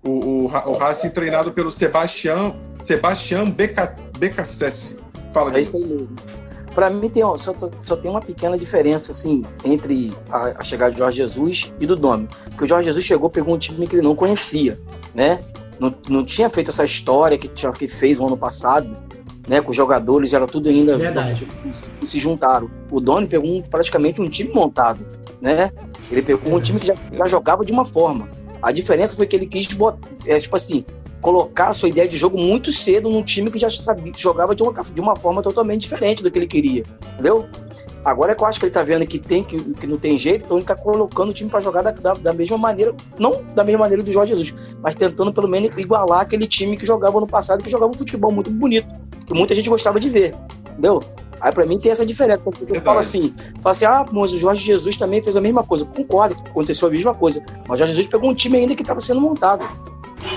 [0.02, 4.98] O, o, o Racing treinado pelo Sebastião, Sebastião Beca, Becassese.
[5.32, 6.08] Fala é isso aí mesmo.
[6.74, 10.98] Para mim tem, só, só tem uma pequena diferença assim entre a, a, chegada de
[10.98, 12.28] Jorge Jesus e do Domi.
[12.44, 14.80] Porque o Jorge Jesus chegou, pegou um time que ele não conhecia,
[15.14, 15.40] né?
[15.80, 18.96] Não, não tinha feito essa história que, que fez no ano passado,
[19.48, 19.60] né?
[19.60, 20.96] Com os jogadores, era tudo ainda.
[20.96, 21.48] Verdade.
[21.72, 22.70] Se, se juntaram.
[22.90, 25.04] O Domi pegou um, praticamente um time montado,
[25.40, 25.72] né?
[26.10, 28.28] Ele pegou um time que já, já jogava de uma forma.
[28.62, 30.84] A diferença foi que ele quis botar, é, tipo assim,
[31.20, 34.62] colocar a sua ideia de jogo muito cedo num time que já sabia, jogava de
[34.62, 37.46] uma, de uma forma totalmente diferente do que ele queria, entendeu?
[38.02, 40.16] Agora é que eu acho que ele tá vendo que tem que, que não tem
[40.16, 43.42] jeito, então ele tá colocando o time para jogar da, da, da, mesma maneira, não
[43.54, 47.20] da mesma maneira do Jorge Jesus, mas tentando pelo menos igualar aquele time que jogava
[47.20, 48.88] no passado, que jogava um futebol muito bonito,
[49.26, 50.34] que muita gente gostava de ver,
[50.70, 51.02] entendeu?
[51.40, 52.42] Aí para mim tem essa diferença.
[52.42, 55.62] Porque eu falo assim, falo assim, ah, mas o Jorge Jesus também fez a mesma
[55.62, 55.84] coisa.
[55.84, 57.42] Concordo que aconteceu a mesma coisa.
[57.68, 59.64] Mas o Jorge Jesus pegou um time ainda que estava sendo montado.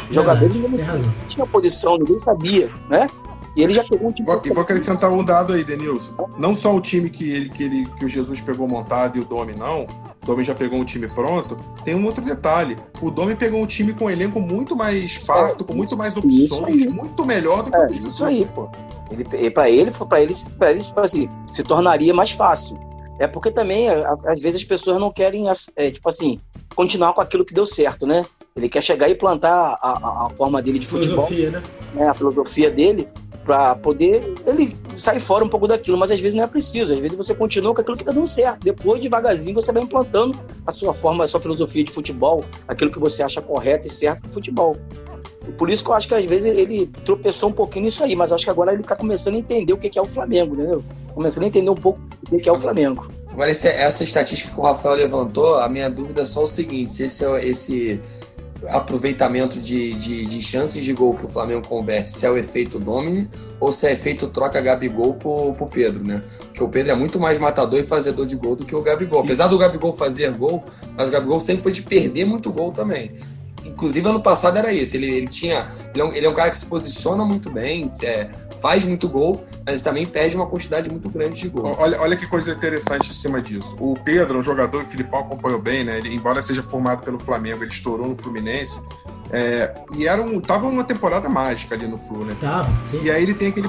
[0.09, 0.69] Os jogadores não
[1.27, 3.09] tinham posição, ninguém sabia, né?
[3.55, 4.27] E ele já pegou um time.
[4.45, 6.29] E vou acrescentar um dado aí, Denilson.
[6.37, 9.25] Não só o time que, ele, que, ele, que o Jesus pegou montado e o
[9.25, 9.85] Domi não.
[10.23, 11.57] O Domi já pegou um time pronto.
[11.83, 12.77] Tem um outro detalhe.
[13.01, 16.15] O Domi pegou um time com um elenco muito mais farto, é, com muito mais
[16.15, 18.13] opções, muito melhor do que é, o Jesus.
[18.13, 18.69] Isso aí, pô.
[19.11, 22.79] Ele, para ele, para ele, para ele tipo assim, se tornaria mais fácil.
[23.19, 26.39] É porque também, às vezes, as pessoas não querem, é, tipo assim,
[26.73, 28.25] continuar com aquilo que deu certo, né?
[28.55, 31.27] Ele quer chegar e plantar a, a, a forma dele de futebol.
[31.27, 31.63] Filosofia, né?
[31.93, 32.07] né?
[32.07, 33.09] A filosofia dele,
[33.43, 36.93] para poder ele sair fora um pouco daquilo, mas às vezes não é preciso.
[36.93, 38.63] Às vezes você continua com aquilo que está dando certo.
[38.63, 42.99] Depois, devagarzinho, você vai implantando a sua forma, a sua filosofia de futebol, aquilo que
[42.99, 44.77] você acha correto e certo no futebol.
[45.57, 48.31] Por isso que eu acho que às vezes ele tropeçou um pouquinho nisso aí, mas
[48.31, 50.83] acho que agora ele está começando a entender o que é o Flamengo, entendeu?
[51.13, 51.99] Começando a entender um pouco
[52.31, 53.07] o que é o Flamengo.
[53.29, 56.93] Agora, esse, essa estatística que o Rafael levantou, a minha dúvida é só o seguinte:
[56.93, 58.01] se esse, esse
[58.69, 62.79] aproveitamento de, de, de, chances de gol que o Flamengo converte, se é o efeito
[62.79, 66.21] Domini ou se é efeito troca Gabigol pro, pro Pedro, né?
[66.39, 69.21] Porque o Pedro é muito mais matador e fazedor de gol do que o Gabigol.
[69.21, 70.63] Apesar do Gabigol fazer gol,
[70.95, 73.11] mas o Gabigol sempre foi de perder muito gol também
[73.83, 74.95] inclusive ano passado era isso.
[74.95, 75.67] Ele, ele tinha.
[75.93, 78.29] Ele é, um, ele é um cara que se posiciona muito bem, é,
[78.61, 81.75] faz muito gol, mas também perde uma quantidade muito grande de gol.
[81.77, 83.75] Olha, olha que coisa interessante em cima disso.
[83.79, 85.97] O Pedro, um jogador, o Filipão acompanhou bem, né?
[85.97, 88.79] Ele, embora seja formado pelo Flamengo, ele estourou no Fluminense.
[89.33, 92.37] É, e era um, tava uma temporada mágica ali no Flu, né?
[92.39, 93.01] Tava, sim.
[93.01, 93.67] E aí ele tem aquele,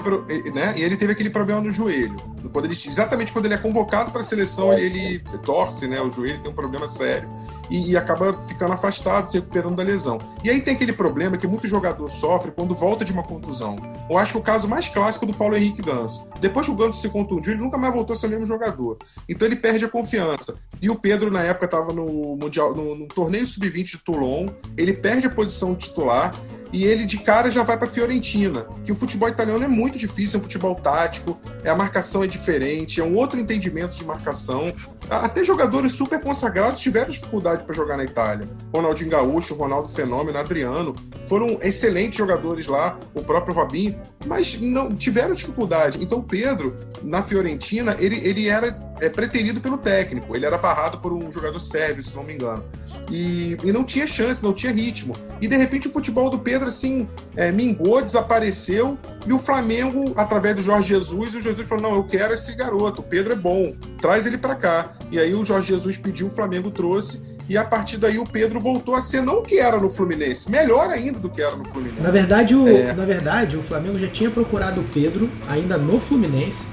[0.52, 0.74] né?
[0.76, 2.16] E ele teve aquele problema no joelho.
[2.52, 5.98] Quando ele, exatamente quando ele é convocado para a seleção, ele, ele, torce, né?
[6.02, 7.26] O joelho tem um problema sério
[7.70, 10.18] e, e, acaba ficando afastado, se recuperando da lesão.
[10.42, 13.76] E aí tem aquele problema que muito jogador sofre quando volta de uma contusão.
[14.08, 16.28] Eu acho que o caso mais clássico do Paulo Henrique Ganso.
[16.40, 18.98] Depois que o Ganso se contundiu, ele nunca mais voltou a ser o mesmo jogador.
[19.26, 20.56] Então ele perde a confiança.
[20.82, 24.92] E o Pedro, na época, estava no, mundial, no, no torneio sub-20 de Toulon, ele
[24.92, 26.34] perde a posição titular
[26.74, 30.38] e ele de cara já vai para Fiorentina, que o futebol italiano é muito difícil,
[30.38, 34.72] é um futebol tático, é, a marcação é diferente, é um outro entendimento de marcação.
[35.08, 38.48] Até jogadores super consagrados tiveram dificuldade para jogar na Itália.
[38.74, 40.96] Ronaldinho Gaúcho, Ronaldo Fenômeno, Adriano,
[41.28, 45.98] foram excelentes jogadores lá, o próprio Robinho, mas não tiveram dificuldade.
[46.02, 51.12] Então Pedro, na Fiorentina, ele, ele era é, preterido pelo técnico, ele era barrado por
[51.12, 52.64] um jogador sérvio, se não me engano.
[53.10, 55.16] E, e não tinha chance, não tinha ritmo.
[55.40, 58.98] E de repente o futebol do Pedro assim é, mingou, desapareceu.
[59.26, 63.00] E o Flamengo, através do Jorge Jesus, o Jesus falou: Não, eu quero esse garoto,
[63.00, 64.94] o Pedro é bom, traz ele para cá.
[65.10, 67.33] E aí o Jorge Jesus pediu, o Flamengo trouxe.
[67.48, 70.50] E a partir daí o Pedro voltou a ser não o que era no Fluminense,
[70.50, 72.00] melhor ainda do que era no Fluminense.
[72.00, 72.92] Na verdade, o, é...
[72.92, 76.66] na verdade, o Flamengo já tinha procurado o Pedro ainda no Fluminense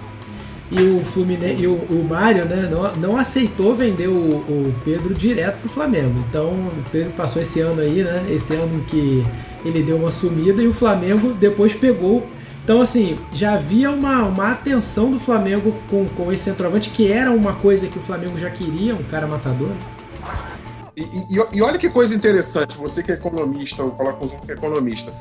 [0.71, 5.13] e o Fluminense e o, o Mário né, não, não aceitou vender o, o Pedro
[5.13, 6.23] direto para o Flamengo.
[6.29, 8.25] Então o Pedro passou esse ano aí, né?
[8.29, 9.25] Esse ano que
[9.65, 12.25] ele deu uma sumida e o Flamengo depois pegou.
[12.63, 17.31] Então, assim, já havia uma, uma atenção do Flamengo com, com esse centroavante, que era
[17.31, 19.71] uma coisa que o Flamengo já queria, um cara matador.
[21.11, 24.41] E, e, e olha que coisa interessante, você que é economista, vou falar com o
[24.41, 25.13] que é economista.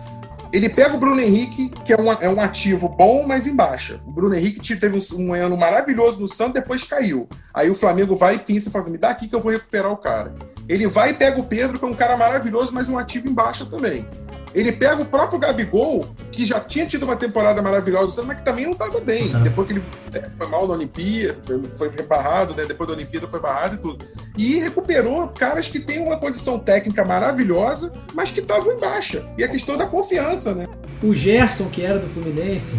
[0.52, 4.00] Ele pega o Bruno Henrique, que é um, é um ativo bom, mas em baixa.
[4.04, 7.28] O Bruno Henrique teve um, um ano maravilhoso no Santos, depois caiu.
[7.54, 9.52] Aí o Flamengo vai e pensa e fala assim, me dá aqui que eu vou
[9.52, 10.34] recuperar o cara.
[10.68, 13.32] Ele vai e pega o Pedro, que é um cara maravilhoso, mas um ativo em
[13.32, 14.08] baixa também.
[14.54, 18.64] Ele pega o próprio Gabigol, que já tinha tido uma temporada maravilhosa, mas que também
[18.64, 19.32] não estava bem.
[19.34, 19.42] Uhum.
[19.42, 19.82] Depois que ele
[20.12, 21.38] é, foi mal na Olimpíada,
[21.74, 22.64] foi barrado, né?
[22.66, 24.04] Depois da Olimpíada foi barrado e tudo.
[24.36, 29.24] E recuperou caras que têm uma condição técnica maravilhosa, mas que estavam em baixa.
[29.38, 30.66] E a questão da confiança, né?
[31.02, 32.76] O Gerson, que era do Fluminense,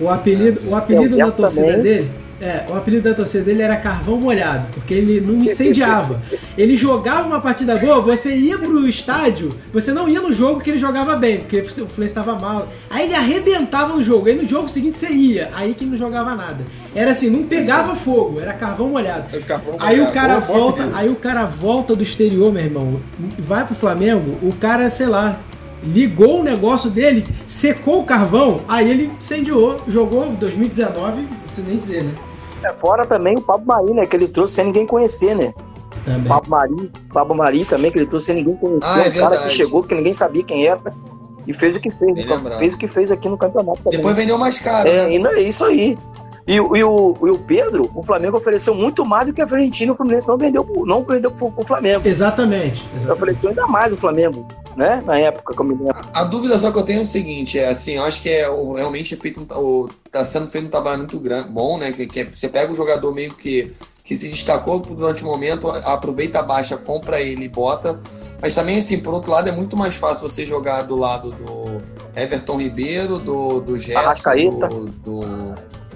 [0.00, 1.82] o apelido, o É, apelido o da Gerson torcida também.
[1.82, 2.10] dele.
[2.40, 6.22] É, o apelido da torcida dele era Carvão Molhado, porque ele não incendiava.
[6.56, 10.70] Ele jogava uma partida boa, você ia pro estádio, você não ia no jogo que
[10.70, 12.66] ele jogava bem, porque o Fluminense estava mal.
[12.88, 15.98] Aí ele arrebentava no jogo, aí no jogo seguinte você ia, aí que ele não
[15.98, 16.64] jogava nada.
[16.94, 19.36] Era assim, não pegava fogo, era carvão molhado.
[19.36, 20.14] O Carvão Aí o Molhado.
[20.14, 23.00] cara Boa- volta, aí o cara volta do exterior, meu irmão,
[23.38, 25.40] vai pro Flamengo, o cara, sei lá,
[25.84, 31.76] ligou o negócio dele, secou o carvão, aí ele incendiou, jogou 2019, não preciso nem
[31.76, 32.12] dizer, né?
[32.62, 34.06] É, fora também o Pablo Mari, né?
[34.06, 35.54] Que ele trouxe sem ninguém conhecer, né?
[36.04, 36.24] Também.
[36.24, 38.88] Pablo Mari, Pablo Mari também, que ele trouxe sem ninguém conhecer.
[38.88, 40.80] Ah, é um cara que chegou, que ninguém sabia quem era.
[41.46, 42.26] E fez o que fez.
[42.58, 43.98] Fez o que fez aqui no campeonato também.
[43.98, 44.88] Depois vendeu mais caro.
[44.88, 45.18] É, né?
[45.18, 45.98] não é isso aí.
[46.46, 49.44] E, o- e o, e o Pedro, o Flamengo ofereceu muito mais do que a
[49.44, 49.92] Argentina.
[49.92, 52.06] O Fluminense não vendeu, não vendeu pro, pro Flamengo.
[52.08, 52.88] Exatamente.
[52.94, 53.12] exatamente.
[53.12, 55.02] Ofereceu ainda mais o Flamengo, né?
[55.06, 56.00] Na época, como me lembro.
[56.12, 58.48] A dúvida só que eu tenho é o seguinte, é assim, eu acho que é
[58.48, 61.92] o- realmente é feito um, o, tá sendo feito um trabalho muito grande, bom, né?
[61.92, 63.72] Que, que é- você pega o jogador meio que
[64.02, 68.00] que se destacou durante o momento, aproveita a baixa, compra ele e bota.
[68.42, 71.80] Mas também, assim, por outro lado, é muito mais fácil você jogar do lado do
[72.20, 74.00] Everton Ribeiro, do, do Gerson,
[74.68, 75.20] do, do,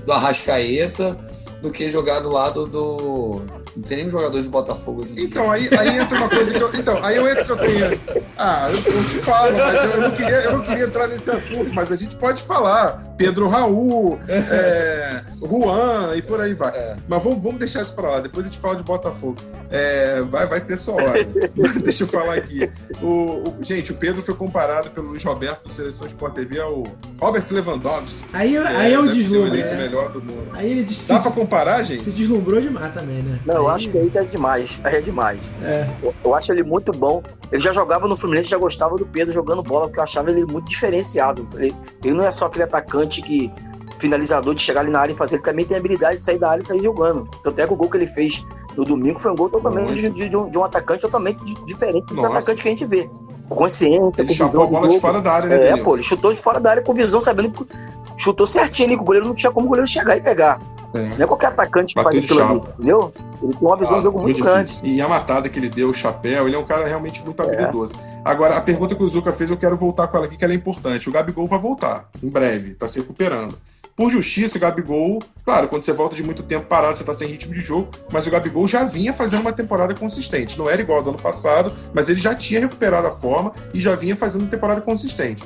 [0.05, 1.19] do Arrascaeta,
[1.63, 3.43] do que jogar do lado do.
[3.75, 5.05] Não tem nem jogadores de Botafogo.
[5.17, 6.71] Então, aí, aí entra uma coisa que eu.
[6.75, 8.01] Então, aí eu entro que eu tenho.
[8.39, 11.31] Ah, eu, eu te falo, mas eu, eu não queria, eu não queria entrar nesse
[11.31, 13.14] assunto, mas a gente pode falar.
[13.17, 16.71] Pedro Raul, é, Juan e por aí vai.
[16.75, 16.97] É.
[17.09, 19.37] Mas vamos, vamos deixar isso pra lá, depois a gente fala de Botafogo.
[19.71, 21.25] É, vai, vai ter sua hora.
[21.83, 22.71] Deixa eu falar aqui.
[23.03, 23.07] O,
[23.49, 26.85] o- gente, o Pedro foi comparado pelo Luiz Roberto do Seleção Sport TV ao
[27.21, 28.29] Robert Lewandowski.
[28.33, 29.77] Aí, aí é o deve ser o deslumbre, né?
[29.77, 30.49] melhor do mundo.
[30.53, 32.03] Aí ele se, Dá pra comparar, gente?
[32.05, 33.39] se deslumbrou demais também, né?
[33.47, 34.81] Não, eu Aí- acho que aí é demais.
[34.85, 35.55] Aí é demais.
[35.63, 35.89] É.
[36.03, 37.23] Eu, eu acho ele muito bom.
[37.53, 40.45] Ele já jogava no Fluminense, já gostava do Pedro jogando bola, porque eu achava ele
[40.45, 41.47] muito diferenciado.
[41.55, 43.53] Ele, ele não é só aquele atacante que
[43.99, 46.51] finalizador de chegar ali na área e fazer, ele também tem habilidade de sair da
[46.51, 47.29] área e sair jogando.
[47.43, 48.45] Tanto é que o gol que ele fez
[48.77, 51.55] no domingo foi um gol totalmente de, de- de um, de um atacante totalmente di-
[51.65, 52.39] diferente desse Nossa.
[52.39, 53.09] atacante que a gente vê.
[53.49, 56.03] Com consciência, Ele com visão a bola de fora da área, né, É, pô, ele
[56.03, 57.67] chutou de fora da área com visão, sabendo que
[58.17, 60.59] chutou certinho ali, que o goleiro não tinha como o goleiro chegar e pegar.
[60.95, 61.09] É.
[61.17, 63.13] Não é qualquer atacante que Bateu faz aquilo ali, entendeu?
[63.43, 64.81] Ele tem uma visão Ah, de jogo muito, grande.
[64.85, 67.95] E a matada que ele deu, o chapéu, ele é um cara realmente muito habilidoso.
[68.25, 70.53] Agora, a pergunta que o Zuka fez, eu quero voltar com ela aqui, que ela
[70.53, 71.09] é importante.
[71.09, 73.59] O Gabigol vai voltar, em breve, tá se recuperando.
[73.97, 77.29] Por justiça, o Gabigol, claro, quando você volta de muito tempo parado, você tá sem
[77.29, 80.59] ritmo de jogo, mas o Gabigol já vinha fazendo uma temporada consistente.
[80.59, 83.81] Não era igual ao do ano passado, mas ele já tinha recuperado a forma e
[83.81, 85.45] já vinha fazendo uma temporada consistente.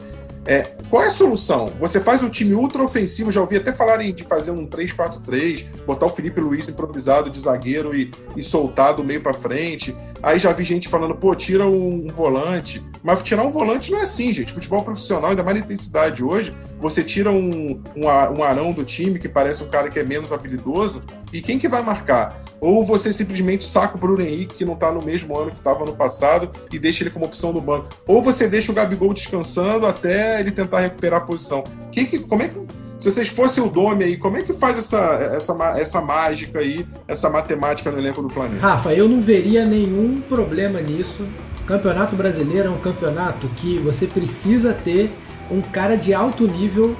[0.48, 1.70] É, qual é a solução?
[1.78, 6.06] Você faz um time ultra ofensivo, já ouvi até falarem de fazer um 3-4-3, botar
[6.06, 9.94] o Felipe Luiz improvisado de zagueiro e, e soltar do meio pra frente.
[10.22, 12.82] Aí já vi gente falando, pô, tira um, um volante.
[13.02, 14.50] Mas tirar um volante não é assim, gente.
[14.50, 19.28] Futebol profissional, ainda mais na intensidade hoje, você tira um, um, arão do time que
[19.28, 22.42] parece um cara que é menos habilidoso, e quem que vai marcar?
[22.60, 25.84] Ou você simplesmente saca o Bruno Henrique, que não tá no mesmo ano que estava
[25.84, 27.88] no passado, e deixa ele como opção no banco.
[28.06, 31.64] Ou você deixa o Gabigol descansando até ele tentar recuperar a posição.
[31.92, 32.58] Quem que, como é que.
[32.98, 34.98] Se vocês fossem o Dome aí, como é que faz essa,
[35.32, 38.60] essa, essa mágica aí, essa matemática no elenco do Flamengo?
[38.60, 41.24] Rafa, eu não veria nenhum problema nisso.
[41.64, 45.12] Campeonato Brasileiro é um campeonato que você precisa ter
[45.50, 46.96] um cara de alto nível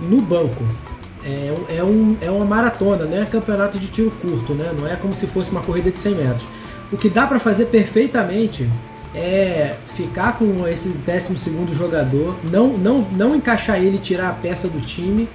[0.00, 0.64] no banco.
[1.24, 4.72] É, é, um, é uma maratona, não é campeonato de tiro curto, né?
[4.76, 6.46] não é como se fosse uma corrida de 100 metros.
[6.92, 8.68] O que dá para fazer perfeitamente
[9.14, 14.80] é ficar com esse 12 jogador, não, não, não encaixar ele tirar a peça do
[14.80, 15.28] time.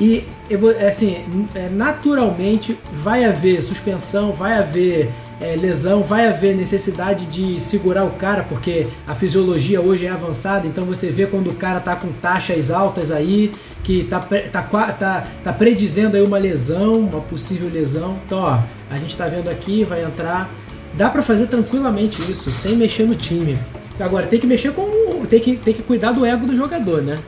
[0.00, 0.24] E
[0.58, 7.60] vou- assim, é, naturalmente vai haver suspensão, vai haver é, lesão, vai haver necessidade de
[7.60, 11.80] segurar o cara, porque a fisiologia hoje é avançada, então você vê quando o cara
[11.80, 13.52] tá com taxas altas aí,
[13.84, 18.18] que tá, tá, tá, tá predizendo aí uma lesão, uma possível lesão.
[18.26, 20.50] Então, ó, a gente tá vendo aqui, vai entrar.
[20.94, 23.58] Dá pra fazer tranquilamente isso, sem mexer no time.
[24.00, 25.26] Agora, tem que mexer com.
[25.26, 27.18] Tem que, tem que cuidar do ego do jogador, né?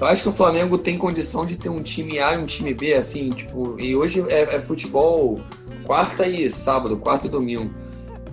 [0.00, 2.74] Eu acho que o Flamengo tem condição de ter um time A e um time
[2.74, 5.40] B, assim, tipo, e hoje é, é futebol
[5.84, 7.72] quarta e sábado, quarta e domingo.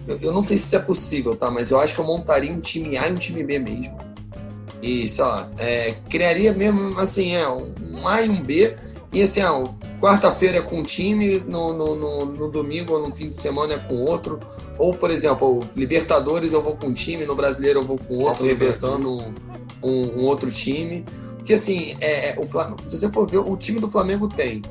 [0.07, 1.51] Eu, eu não sei se isso é possível, tá?
[1.51, 3.97] Mas eu acho que eu montaria um time A e um time B mesmo.
[4.81, 8.75] E, sei lá, é, criaria mesmo, assim, é, um A e um B.
[9.11, 9.63] E assim, ah,
[9.99, 13.73] quarta-feira é com um time, no, no, no, no domingo ou no fim de semana
[13.73, 14.39] é com outro.
[14.77, 18.43] Ou, por exemplo, Libertadores eu vou com um time, no Brasileiro eu vou com outro,
[18.43, 19.11] do revezando
[19.81, 21.03] um, um outro time.
[21.35, 24.61] Porque assim, é, o Flamengo, se você for ver, o time do Flamengo tem.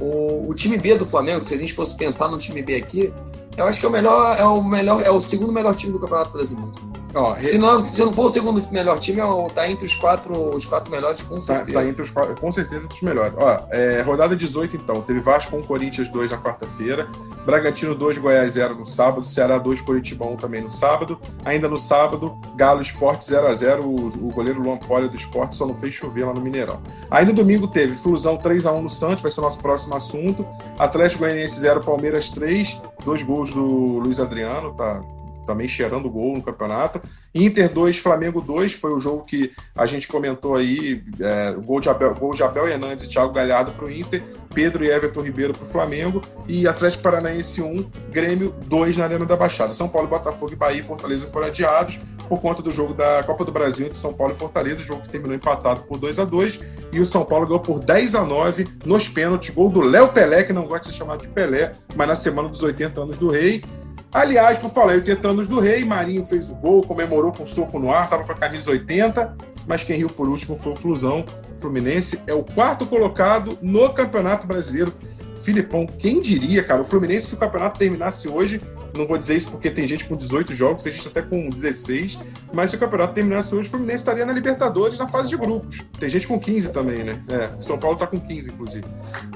[0.00, 3.12] O, o time B do Flamengo, se a gente fosse pensar no time B aqui,
[3.56, 5.98] eu acho que é o melhor, é o melhor, é o segundo melhor time do
[5.98, 6.87] Campeonato Brasileiro.
[7.18, 10.54] Ó, se, não, se não for o segundo melhor time, é tá entre os quatro,
[10.54, 11.72] os quatro melhores, com certeza.
[11.72, 13.34] Tá, tá entre os quatro, com certeza entre os melhores.
[13.36, 15.02] Ó, é, rodada 18, então.
[15.02, 17.08] Teve Vasco com Corinthians 2 na quarta-feira.
[17.44, 19.26] Bragantino 2, Goiás 0 no sábado.
[19.26, 21.20] Ceará 2, Curitiba 1 também no sábado.
[21.44, 23.80] Ainda no sábado, Galo Esporte 0x0.
[23.80, 26.80] O, o, goleiro Luan Poli do Esporte só não fez chover lá no Mineirão.
[27.10, 30.46] Aí no domingo teve Flusão 3x1 no Santos, vai ser o nosso próximo assunto.
[30.78, 32.80] Atlético Goianiense 0, Palmeiras 3.
[33.04, 35.02] Dois gols do Luiz Adriano, tá
[35.48, 37.00] também cheirando gol no campeonato.
[37.34, 41.88] Inter 2, Flamengo 2, foi o jogo que a gente comentou aí, é, gol, de
[41.88, 44.22] Abel, gol de Abel Hernandes e Thiago Galhardo para o Inter,
[44.54, 49.24] Pedro e Everton Ribeiro para o Flamengo, e Atlético Paranaense 1, Grêmio 2 na Arena
[49.24, 49.72] da Baixada.
[49.72, 53.50] São Paulo, Botafogo, Bahia e Fortaleza foram adiados por conta do jogo da Copa do
[53.50, 56.60] Brasil entre São Paulo e Fortaleza, jogo que terminou empatado por 2 a 2
[56.92, 60.42] e o São Paulo ganhou por 10 a 9 nos pênaltis, gol do Léo Pelé,
[60.42, 63.30] que não gosta de ser chamado de Pelé, mas na semana dos 80 anos do
[63.30, 63.64] Rei,
[64.12, 67.78] Aliás, por falar em 80 anos do Rei, Marinho fez o gol, comemorou com soco
[67.78, 71.24] no ar, estava com a camisa 80, mas quem riu por último foi o Flusão.
[71.58, 74.94] Fluminense é o quarto colocado no Campeonato Brasileiro.
[75.42, 76.80] Filipão, quem diria, cara?
[76.80, 78.60] O Fluminense, se o campeonato terminasse hoje,
[78.96, 82.18] não vou dizer isso porque tem gente com 18 jogos, tem gente até com 16,
[82.52, 85.78] mas se o campeonato terminasse hoje, o Fluminense estaria na Libertadores na fase de grupos.
[85.98, 87.20] Tem gente com 15 também, né?
[87.28, 88.86] É, São Paulo está com 15, inclusive.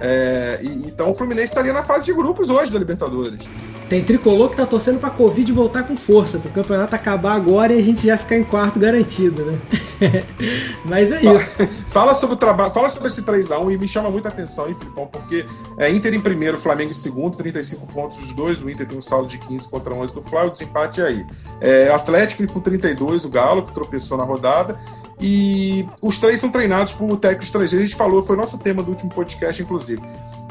[0.00, 3.48] É, e, então o Fluminense estaria na fase de grupos hoje da Libertadores.
[3.92, 7.78] Tem tricolor que tá torcendo pra Covid voltar com força, pro campeonato acabar agora e
[7.78, 9.58] a gente já ficar em quarto garantido, né?
[10.82, 11.68] Mas é isso.
[11.88, 15.06] Fala sobre o trabalho, fala sobre esse 3x1 e me chama muita atenção, hein, Filipão,
[15.06, 15.44] porque
[15.76, 19.02] é Inter em primeiro, Flamengo em segundo, 35 pontos os dois, o Inter tem um
[19.02, 21.26] saldo de 15 contra 11 do Flamengo, o desempate é aí.
[21.60, 24.80] É, Atlético com 32, o Galo, que tropeçou na rodada,
[25.20, 27.84] e os três são treinados por técnico estrangeiro.
[27.84, 30.00] A gente falou, foi nosso tema do último podcast, inclusive.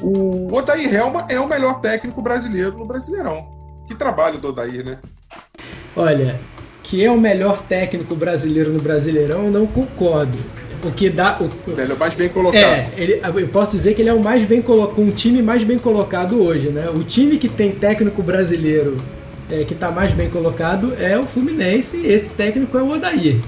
[0.01, 3.47] O Odair Helma é o melhor técnico brasileiro no Brasileirão.
[3.87, 4.97] Que trabalho do Odair, né?
[5.95, 6.39] Olha,
[6.81, 10.37] que é o melhor técnico brasileiro no Brasileirão, eu não concordo.
[10.83, 11.37] O que dá.
[11.39, 12.63] O, ele é o mais bem colocado.
[12.63, 15.63] É, ele, eu posso dizer que ele é o mais bem colocado, um time mais
[15.63, 16.89] bem colocado hoje, né?
[16.89, 18.97] O time que tem técnico brasileiro
[19.51, 23.39] é, que está mais bem colocado é o Fluminense, e esse técnico é o Odair.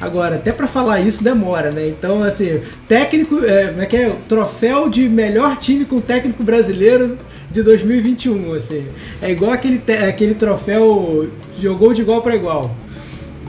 [0.00, 1.88] Agora, até para falar isso demora, né?
[1.88, 4.16] Então, assim, técnico, é, como é que é?
[4.28, 7.18] Troféu de melhor time com técnico brasileiro
[7.50, 8.86] de 2021, assim.
[9.20, 11.28] É igual aquele, aquele troféu
[11.60, 12.76] jogou de igual para igual.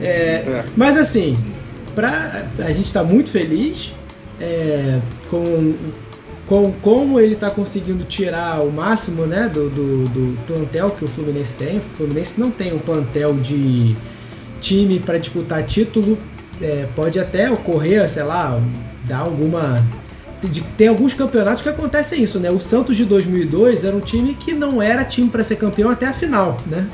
[0.00, 0.64] É, é.
[0.76, 1.38] Mas, assim,
[1.94, 3.92] pra, a gente está muito feliz
[4.40, 5.74] é, com,
[6.46, 11.08] com como ele está conseguindo tirar o máximo né, do, do, do plantel que o
[11.08, 11.78] Fluminense tem.
[11.78, 13.94] O Fluminense não tem um plantel de
[14.60, 16.18] time para disputar título
[16.62, 18.60] é, pode até ocorrer, sei lá,
[19.06, 19.84] dar alguma.
[20.76, 22.50] Tem alguns campeonatos que acontecem isso, né?
[22.50, 26.06] O Santos de 2002 era um time que não era time para ser campeão até
[26.06, 26.86] a final, né?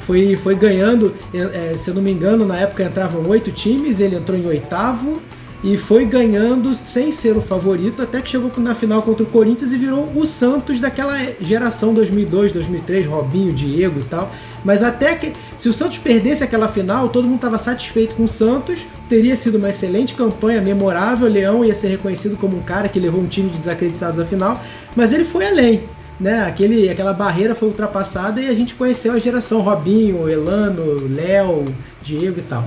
[0.00, 4.16] Foi, foi ganhando, é, se eu não me engano, na época entravam oito times, ele
[4.16, 5.22] entrou em oitavo
[5.62, 9.72] e foi ganhando sem ser o favorito até que chegou na final contra o Corinthians
[9.72, 14.32] e virou o Santos daquela geração 2002, 2003, Robinho, Diego e tal.
[14.64, 18.28] Mas até que se o Santos perdesse aquela final, todo mundo estava satisfeito com o
[18.28, 22.98] Santos, teria sido uma excelente campanha, memorável, Leão ia ser reconhecido como um cara que
[22.98, 24.60] levou um time de desacreditados à final,
[24.96, 25.84] mas ele foi além.
[26.20, 31.64] Né, aquele, aquela barreira foi ultrapassada e a gente conheceu a geração Robinho, Elano, Léo,
[32.00, 32.64] Diego e tal.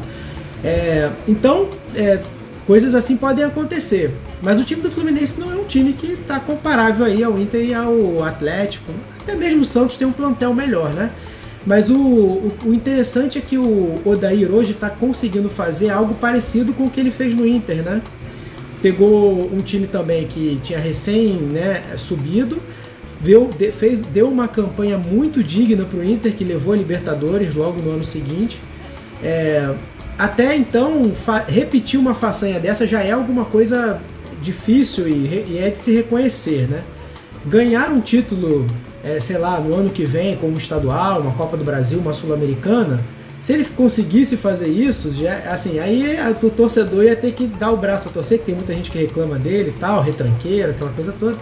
[0.62, 2.19] É, então, é,
[2.65, 4.12] Coisas assim podem acontecer.
[4.41, 7.63] Mas o time do Fluminense não é um time que está comparável aí ao Inter
[7.63, 8.91] e ao Atlético.
[9.19, 11.12] Até mesmo o Santos tem um plantel melhor, né?
[11.65, 16.73] Mas o, o, o interessante é que o Odair hoje está conseguindo fazer algo parecido
[16.73, 18.01] com o que ele fez no Inter, né?
[18.82, 22.62] Pegou um time também que tinha recém né, subido,
[23.19, 27.82] deu, fez, deu uma campanha muito digna para o Inter, que levou a Libertadores logo
[27.82, 28.60] no ano seguinte.
[29.23, 29.73] É,
[30.17, 31.12] até então,
[31.47, 33.99] repetir uma façanha dessa já é alguma coisa
[34.41, 36.84] difícil e, e é de se reconhecer, né?
[37.45, 38.65] Ganhar um título,
[39.04, 43.04] é, sei lá, no ano que vem, como estadual, uma Copa do Brasil, uma Sul-Americana,
[43.38, 47.78] se ele conseguisse fazer isso, já, assim, aí o torcedor ia ter que dar o
[47.78, 51.13] braço a torcer, que tem muita gente que reclama dele e tal, retranqueiro, aquela coisa
[51.19, 51.38] toda.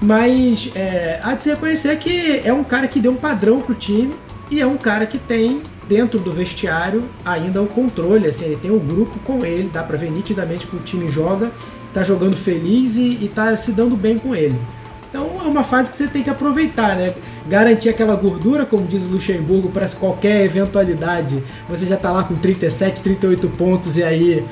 [0.00, 3.74] Mas é, há de se reconhecer que é um cara que deu um padrão pro
[3.74, 4.12] time
[4.50, 8.70] e é um cara que tem dentro do vestiário ainda o controle, assim, ele tem
[8.70, 11.50] o um grupo com ele, dá para ver nitidamente que o time joga,
[11.92, 14.58] tá jogando feliz e, e tá se dando bem com ele.
[15.12, 17.14] Então é uma fase que você tem que aproveitar, né?
[17.46, 21.42] Garantir aquela gordura, como diz o Luxemburgo, para qualquer eventualidade.
[21.68, 24.42] Você já tá lá com 37, 38 pontos e aí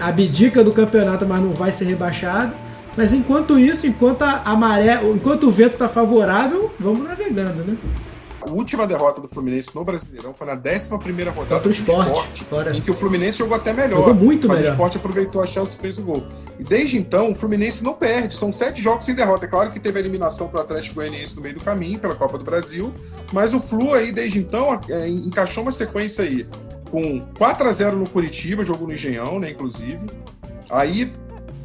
[0.00, 2.52] abdica do campeonato, mas não vai ser rebaixado.
[2.96, 7.76] Mas enquanto isso, enquanto a, maré, enquanto o vento está favorável, vamos navegando, né?
[8.46, 12.78] A última derrota do Fluminense no Brasileirão foi na 11 rodada Contra do esporte, esporte
[12.78, 13.98] em que o Fluminense jogou até melhor.
[13.98, 14.70] Jogou muito mas melhor.
[14.70, 16.24] o esporte aproveitou a chance e fez o gol.
[16.56, 18.36] E desde então, o Fluminense não perde.
[18.36, 19.46] São sete jogos sem derrota.
[19.46, 22.14] É claro que teve a eliminação para o Atlético Goianiense no meio do caminho, pela
[22.14, 22.94] Copa do Brasil.
[23.32, 26.46] Mas o Flu aí, desde então, é, encaixou uma sequência aí.
[26.88, 30.06] Com 4 a 0 no Curitiba, jogo no Engenhão, né, inclusive.
[30.70, 31.12] Aí,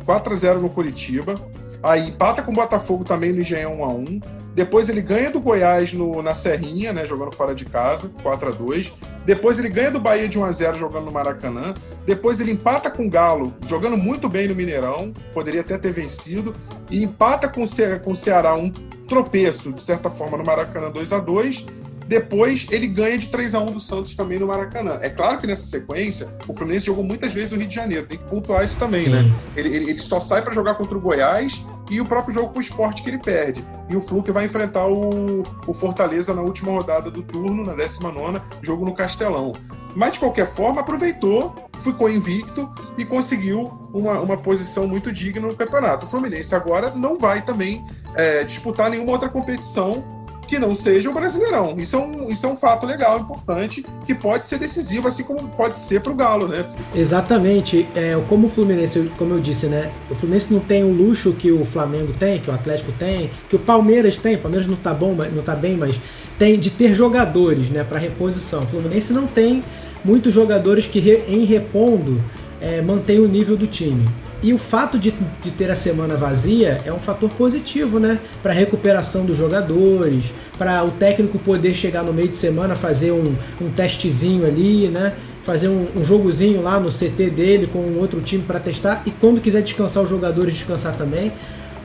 [0.04, 1.36] 4 a 0 no Curitiba.
[1.84, 4.22] Aí empata com o Botafogo também no Engenhão 1 a 1
[4.54, 8.52] depois ele ganha do Goiás no, na Serrinha, né, jogando fora de casa, 4 a
[8.52, 8.93] 2
[9.26, 11.74] Depois ele ganha do Bahia de 1 a 0 jogando no Maracanã.
[12.06, 16.54] Depois ele empata com o Galo, jogando muito bem no Mineirão, poderia até ter vencido.
[16.89, 18.70] E empata com o, Ce com o Ceará, um
[19.08, 21.66] tropeço, de certa forma, no Maracanã 2 a 2
[22.12, 24.99] depois ele ganha de 3 a 1 do Santos também no Maracanã.
[25.01, 28.18] É claro que nessa sequência, o Fluminense jogou muitas vezes no Rio de Janeiro, tem
[28.18, 29.12] que pontuar isso também, Sim.
[29.12, 29.34] né?
[29.55, 32.59] Ele, ele, ele, só sai para jogar contra o Goiás e o próprio jogo com
[32.59, 33.66] o esporte que ele perde.
[33.88, 37.76] E o Flu que vai enfrentar o, o Fortaleza na última rodada do turno, na
[37.76, 39.53] 19, jogo no Castelão.
[39.95, 45.55] Mas de qualquer forma, aproveitou, ficou invicto e conseguiu uma, uma posição muito digna no
[45.55, 46.05] campeonato.
[46.05, 47.86] O Fluminense agora não vai também
[48.16, 50.20] é, disputar nenhuma outra competição
[50.52, 51.76] que não seja o Brasileirão.
[51.78, 55.47] Isso é um, isso é um fato legal, importante, que pode ser decisivo, assim como
[55.47, 56.66] pode ser para o Galo, né?
[56.93, 57.88] Exatamente.
[57.95, 59.89] É, como o Fluminense, como eu disse, né?
[60.10, 63.56] O Fluminense não tem o luxo que o Flamengo tem, que o Atlético tem, que
[63.56, 64.36] o Palmeiras tem.
[64.36, 65.97] O Palmeiras não tá bom, não tá bem, mas
[66.38, 68.64] tem de ter jogadores, né, para reposição.
[68.64, 69.64] O Fluminense não tem
[70.04, 70.99] muitos jogadores que
[71.30, 72.22] em repondo
[72.60, 74.06] é, mantém o nível do time.
[74.44, 78.20] E o fato de, de ter a semana vazia é um fator positivo, né?
[78.42, 83.12] Para a recuperação dos jogadores, para o técnico poder chegar no meio de semana, fazer
[83.12, 85.14] um, um testezinho ali, né?
[85.44, 89.39] Fazer um, um jogozinho lá no CT dele com outro time para testar e quando
[89.39, 91.32] quiser descansar os jogadores, descansar também.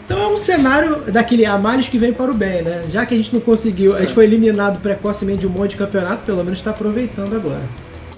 [0.06, 2.84] Então é um cenário daquele a males que vem para o bem, né?
[2.88, 5.76] Já que a gente não conseguiu, a gente foi eliminado precocemente de um monte de
[5.76, 7.62] campeonato, pelo menos está aproveitando agora.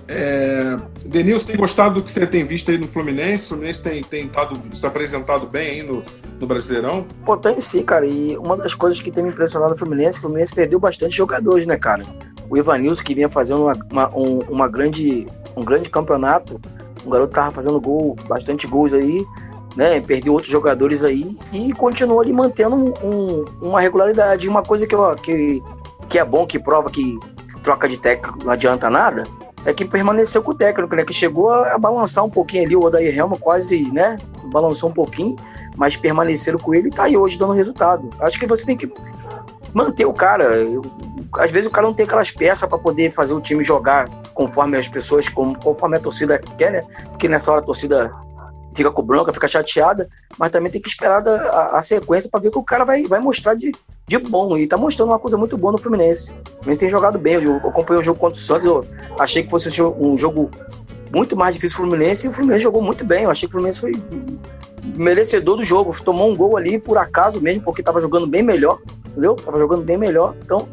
[0.07, 0.78] É,
[1.09, 3.46] Denilson, tem gostado do que você tem visto aí no Fluminense?
[3.46, 6.02] O Fluminense tem, tem tado, se apresentado bem aí no,
[6.38, 7.06] no Brasileirão?
[7.24, 8.04] Pô, tem sim, cara.
[8.04, 11.66] E uma das coisas que tem me impressionado no Fluminense, o Fluminense perdeu bastante jogadores,
[11.66, 12.04] né, cara?
[12.50, 16.61] O Ivanilson, que vinha fazendo uma, uma, um, uma grande, um grande campeonato,
[17.04, 19.26] o garoto tava fazendo gol, bastante gols aí,
[19.74, 20.00] né?
[20.00, 24.46] Perdeu outros jogadores aí e continuou ali mantendo um, uma regularidade.
[24.46, 25.62] Uma coisa que, eu, que,
[26.06, 27.18] que é bom, que prova que
[27.62, 29.26] troca de técnico não adianta nada
[29.68, 31.04] é que permaneceu com o técnico, né?
[31.04, 34.16] Que chegou a, balançar um pouquinho ali, o Odair Helma quase, né?
[34.44, 35.36] Balançou um pouquinho,
[35.76, 38.08] mas permaneceram com ele e tá aí hoje dando resultado.
[38.20, 38.90] Acho que você tem que
[39.74, 40.44] manter o cara.
[40.56, 40.80] Eu,
[41.34, 44.78] às vezes o cara não tem aquelas peças para poder fazer o time jogar conforme
[44.78, 46.82] as pessoas, conforme a torcida quer, né?
[47.10, 48.10] Porque nessa hora a torcida
[48.79, 50.09] fica com bronca, fica chateada,
[50.39, 53.20] mas também tem que esperar a, a sequência para ver que o cara vai, vai
[53.20, 53.72] mostrar de,
[54.07, 54.57] de bom.
[54.57, 56.33] E tá mostrando uma coisa muito boa no Fluminense.
[56.33, 57.35] O Fluminense tem jogado bem.
[57.35, 58.87] Eu acompanhei o jogo contra o Santos, eu
[59.18, 60.51] achei que fosse um jogo
[61.12, 63.24] muito mais difícil Fluminense e o Fluminense jogou muito bem.
[63.24, 63.93] Eu achei que o Fluminense foi
[64.97, 65.95] merecedor do jogo.
[66.03, 69.35] Tomou um gol ali por acaso mesmo, porque tava jogando bem melhor, entendeu?
[69.35, 70.35] Tava jogando bem melhor.
[70.45, 70.68] Então,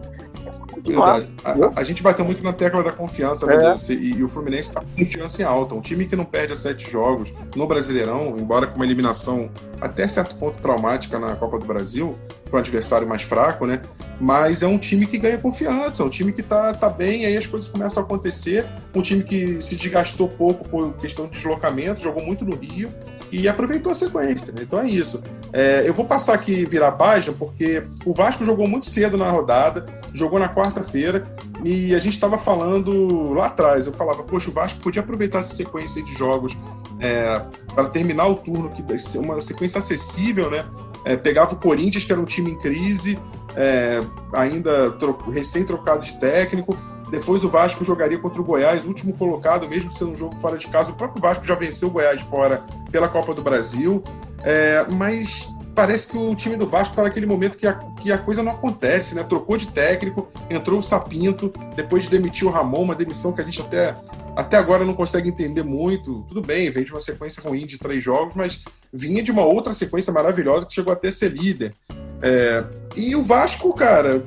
[1.44, 3.58] A, a, gente bateu muito na tecla da confiança, é.
[3.58, 5.74] Deus, e, e, o Fluminense está com confiança em alta.
[5.74, 9.50] Um time que não perde a sete jogos no Brasileirão, embora com uma eliminação
[9.82, 12.16] até certo ponto traumática na Copa do Brasil,
[12.46, 13.82] para um adversário mais fraco, né?
[14.20, 17.48] Mas é um time que ganha confiança, um time que tá, tá bem, aí as
[17.48, 18.66] coisas começam a acontecer.
[18.94, 22.92] Um time que se desgastou pouco por questão de deslocamento, jogou muito no Rio
[23.32, 24.54] e aproveitou a sequência.
[24.54, 24.62] Né?
[24.62, 25.24] Então é isso.
[25.52, 29.30] É, eu vou passar aqui virar a página, porque o Vasco jogou muito cedo na
[29.30, 31.28] rodada, jogou na quarta-feira,
[31.64, 33.88] e a gente estava falando lá atrás.
[33.88, 36.58] Eu falava, poxa, o Vasco podia aproveitar essa sequência de jogos
[37.00, 37.42] é,
[37.74, 38.84] para terminar o turno, que
[39.18, 40.66] uma sequência acessível, né?
[41.04, 43.20] É, pegava o Corinthians, que era um time em crise,
[43.56, 44.02] é,
[44.34, 46.76] ainda tro recém-trocado de técnico.
[47.10, 50.68] Depois o Vasco jogaria contra o Goiás, último colocado, mesmo sendo um jogo fora de
[50.68, 50.92] casa.
[50.92, 54.04] O próprio Vasco já venceu o Goiás fora pela Copa do Brasil.
[54.44, 58.18] É, mas parece que o time do Vasco está naquele momento que a, que a
[58.18, 59.24] coisa não acontece, né?
[59.24, 63.44] Trocou de técnico, entrou o Sapinto, depois de demitir o Ramon, uma demissão que a
[63.44, 63.96] gente até,
[64.36, 66.24] até agora não consegue entender muito.
[66.28, 69.74] Tudo bem, veio de uma sequência ruim de três jogos, mas vinha de uma outra
[69.74, 71.76] sequência maravilhosa que chegou até a ser líder.
[72.22, 72.64] É,
[72.96, 74.24] e o Vasco, cara,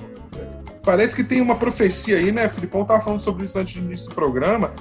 [0.83, 2.49] parece que tem uma profecia aí, né?
[2.49, 4.72] Filipão estava falando sobre isso antes do início do programa,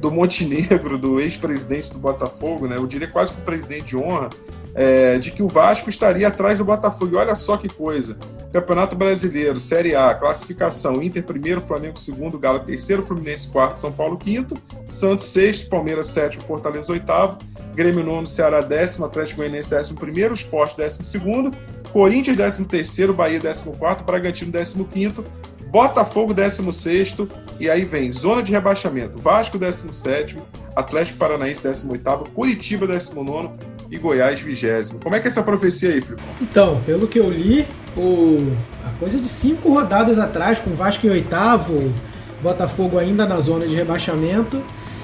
[0.00, 2.76] do Montenegro, do ex-presidente do Botafogo, né?
[2.76, 4.30] Eu diria quase que o presidente de honra,
[4.74, 7.14] é, de que o Vasco estaria atrás do Botafogo.
[7.14, 8.16] E olha só que coisa.
[8.52, 14.16] Campeonato Brasileiro, Série A, classificação, Inter primeiro, Flamengo segundo, Galo terceiro, Fluminense quarto, São Paulo
[14.16, 14.56] quinto,
[14.88, 17.38] Santos sexto, Palmeiras sétimo, Fortaleza oitavo,
[17.74, 21.50] Grêmio nono, Ceará décimo, Atlético Goianiense décimo primeiro, Sport décimo segundo,
[21.94, 25.24] Corinthians décimo terceiro, Bahia décimo quarto, Bragantino décimo quinto,
[25.70, 27.30] Botafogo décimo sexto,
[27.60, 30.42] e aí vem zona de rebaixamento, Vasco décimo sétimo,
[30.74, 33.56] Atlético Paranaense décimo oitavo, Curitiba décimo nono
[33.88, 34.98] e Goiás vigésimo.
[34.98, 36.22] Como é que é essa profecia aí, Filipe?
[36.42, 37.64] Então, pelo que eu li,
[37.96, 38.52] o...
[38.84, 41.94] a coisa de cinco rodadas atrás, com Vasco em oitavo,
[42.42, 44.60] Botafogo ainda na zona de rebaixamento,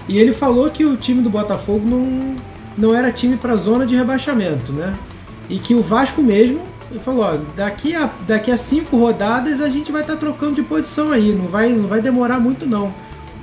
[0.08, 2.34] e ele falou que o time do Botafogo não,
[2.76, 4.98] não era time para zona de rebaixamento, né?
[5.48, 9.68] E que o Vasco mesmo, ele falou, ó, daqui a, daqui a cinco rodadas a
[9.68, 12.92] gente vai estar tá trocando de posição aí, não vai, não vai demorar muito não.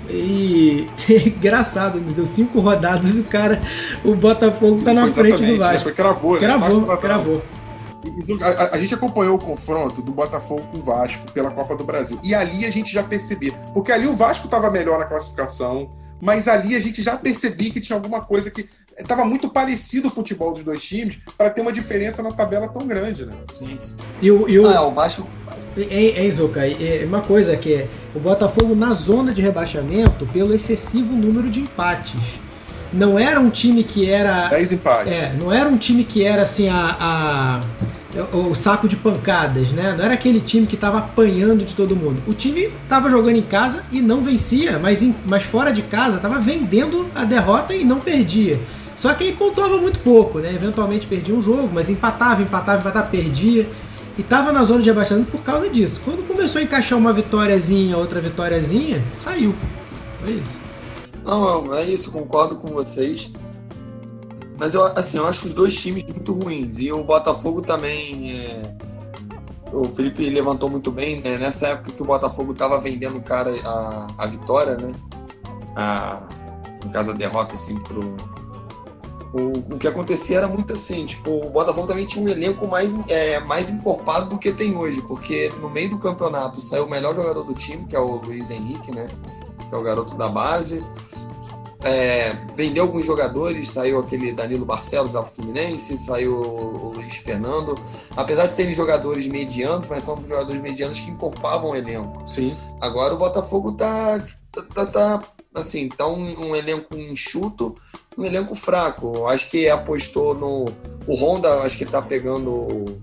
[0.09, 0.87] E
[1.25, 3.61] engraçado, deu cinco rodadas o cara,
[4.03, 5.83] o Botafogo tá na frente do Vasco.
[5.83, 6.39] Foi cravou, né?
[6.39, 7.41] Cravou, Vasco cravou.
[8.41, 12.19] A, a, gente acompanhou o confronto do Botafogo com o Vasco pela Copa do Brasil.
[12.23, 13.51] E ali a gente já percebia.
[13.73, 15.89] Porque ali o Vasco estava melhor na classificação,
[16.21, 20.11] mas ali a gente já percebia que tinha alguma coisa que estava muito parecido o
[20.11, 23.33] futebol dos dois times para ter uma diferença na tabela tão grande, né?
[23.51, 23.77] Sim.
[23.79, 23.95] sim.
[24.21, 24.67] E o, e o...
[24.67, 25.27] Ah, o Vasco.
[25.75, 30.53] É, é Zuka, é uma coisa que é o Botafogo na zona de rebaixamento pelo
[30.53, 32.39] excessivo número de empates.
[32.91, 34.47] Não era um time que era.
[34.47, 35.13] 10 empates.
[35.13, 37.61] É, não era um time que era assim a, a
[38.33, 39.93] o saco de pancadas, né?
[39.95, 42.23] Não era aquele time que estava apanhando de todo mundo.
[42.25, 46.17] O time estava jogando em casa e não vencia, mas, em, mas fora de casa
[46.17, 48.59] estava vendendo a derrota e não perdia.
[48.97, 50.53] Só que aí pontuava muito pouco, né?
[50.53, 53.69] Eventualmente perdia um jogo, mas empatava, empatava, empatava, perdia.
[54.17, 56.01] E estava na zona de abaixamento por causa disso.
[56.03, 59.55] Quando começou a encaixar uma vitóriazinha, outra vitóriazinha, saiu.
[60.19, 60.61] Foi isso.
[61.23, 63.31] Não, é isso, concordo com vocês.
[64.57, 66.79] Mas eu, assim, eu acho os dois times muito ruins.
[66.79, 68.31] E o Botafogo também.
[68.31, 68.75] É...
[69.71, 71.37] O Felipe levantou muito bem, né?
[71.37, 74.91] Nessa época que o Botafogo estava vendendo cara a, a vitória, né?
[75.75, 76.23] A,
[76.83, 78.15] no caso, a derrota, assim, pro.
[79.37, 82.95] O, o que acontecia era muito assim, tipo, o Botafogo também tinha um elenco mais,
[83.09, 87.13] é, mais encorpado do que tem hoje, porque no meio do campeonato saiu o melhor
[87.13, 89.07] jogador do time, que é o Luiz Henrique, né?
[89.69, 90.83] Que é o garoto da base
[91.83, 97.79] é, vendeu alguns jogadores, saiu aquele Danilo Barcelos lá pro Fluminense, saiu o Luiz Fernando.
[98.15, 102.27] Apesar de serem jogadores medianos, mas são jogadores medianos que encorpavam o elenco.
[102.27, 102.55] Sim.
[102.81, 104.19] Agora o Botafogo tá,
[104.51, 105.23] tá, tá, tá
[105.53, 107.75] assim, tá um, um, elenco enxuto,
[108.17, 109.27] um elenco fraco.
[109.27, 110.65] Acho que apostou no.
[111.05, 112.99] O Honda, acho que tá pegando o,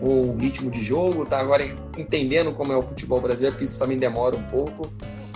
[0.00, 1.64] o ritmo de jogo, tá agora
[1.96, 4.90] entendendo como é o futebol brasileiro, porque isso também demora um pouco.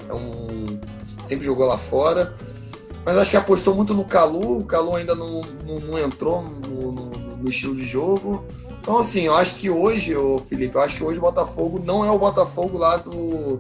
[0.05, 0.21] Então,
[1.25, 2.35] sempre jogou lá fora.
[3.05, 6.93] Mas acho que apostou muito no Calu, o Calu ainda não, não, não entrou no,
[6.93, 8.45] no, no, estilo de jogo.
[8.81, 12.05] Então, assim, eu acho que hoje, ô Felipe, eu acho que hoje o Botafogo não
[12.05, 13.59] é o Botafogo lá do,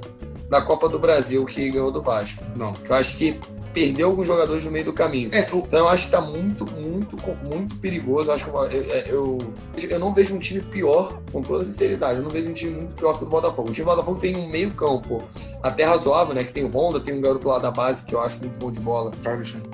[0.48, 2.44] da Copa do Brasil que ganhou do Vasco.
[2.54, 2.72] Não.
[2.88, 3.40] Eu acho que
[3.72, 5.30] perdeu alguns jogadores no meio do caminho.
[5.32, 5.58] É, o...
[5.58, 8.30] Então eu acho que está muito, muito, muito perigoso.
[8.30, 8.64] Eu acho que eu,
[9.06, 9.38] eu,
[9.90, 12.94] eu, não vejo um time pior, com toda sinceridade, eu não vejo um time muito
[12.94, 13.70] pior que o do Botafogo.
[13.70, 15.22] O time do Botafogo tem um meio campo
[15.62, 16.44] até razoável, né?
[16.44, 18.70] Que tem o Honda, tem um garoto lá da base que eu acho muito bom
[18.70, 19.12] de bola,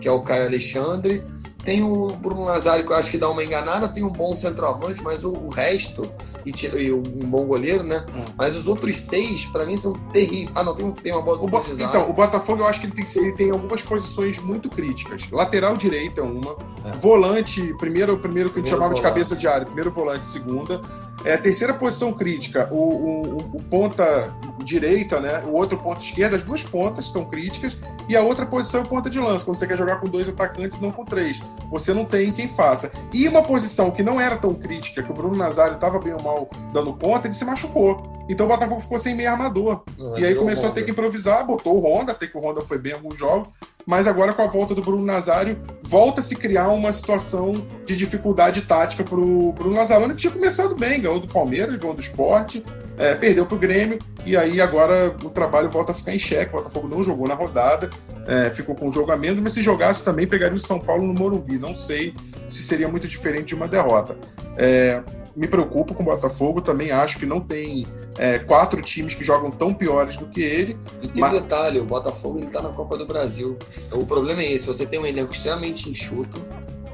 [0.00, 1.24] que é o Caio Alexandre.
[1.68, 5.02] Tem o Bruno Nazário, que eu acho que dá uma enganada, tem um bom centroavante,
[5.02, 6.10] mas o, o resto,
[6.46, 8.06] e, e, um bom goleiro, né?
[8.08, 8.24] Hum.
[8.38, 10.50] Mas os outros seis, para mim, são terríveis.
[10.54, 11.36] Ah, não, tem, tem uma boa.
[11.36, 11.62] O Bo...
[11.78, 15.30] Então, o Botafogo, eu acho que ele tem, ele tem algumas posições muito críticas.
[15.30, 16.56] Lateral direita é uma.
[16.82, 16.92] É.
[16.92, 19.02] Volante, primeiro, primeiro que a gente chamava volante.
[19.02, 20.80] de cabeça de área, primeiro volante, segunda.
[21.22, 24.32] É, a terceira posição crítica, o, o, o, ponta
[24.68, 25.42] direita, né?
[25.46, 29.08] O outro ponta esquerda, as duas pontas são críticas, e a outra posição é ponta
[29.08, 31.40] de lança, quando você quer jogar com dois atacantes, não com três.
[31.70, 32.92] Você não tem quem faça.
[33.12, 36.22] E uma posição que não era tão crítica, que o Bruno Nazário estava bem ou
[36.22, 38.17] mal dando conta, ele se machucou.
[38.28, 39.82] Então o Botafogo ficou sem meio armador.
[39.96, 42.60] Não, e aí começou a ter que improvisar, botou o Honda, até que o Honda
[42.60, 43.48] foi bem em alguns jogos,
[43.86, 47.96] mas agora com a volta do Bruno Nazário, volta a se criar uma situação de
[47.96, 52.00] dificuldade tática para o Bruno Nazário, que tinha começado bem, ganhou do Palmeiras, ganhou do
[52.00, 52.62] esporte,
[52.98, 56.52] é, perdeu para o Grêmio, e aí agora o trabalho volta a ficar em xeque.
[56.52, 57.88] O Botafogo não jogou na rodada,
[58.26, 61.06] é, ficou com o jogo a menos, mas se jogasse também pegaria o São Paulo
[61.06, 61.58] no Morumbi.
[61.58, 62.14] Não sei
[62.46, 64.18] se seria muito diferente de uma derrota.
[64.56, 65.00] É,
[65.34, 67.86] me preocupo com o Botafogo, também acho que não tem
[68.18, 70.76] é, quatro times que jogam tão piores do que ele.
[71.00, 71.32] E tem mas...
[71.32, 73.56] um detalhe, o Botafogo ele tá na Copa do Brasil.
[73.92, 76.44] O problema é esse, você tem um elenco extremamente enxuto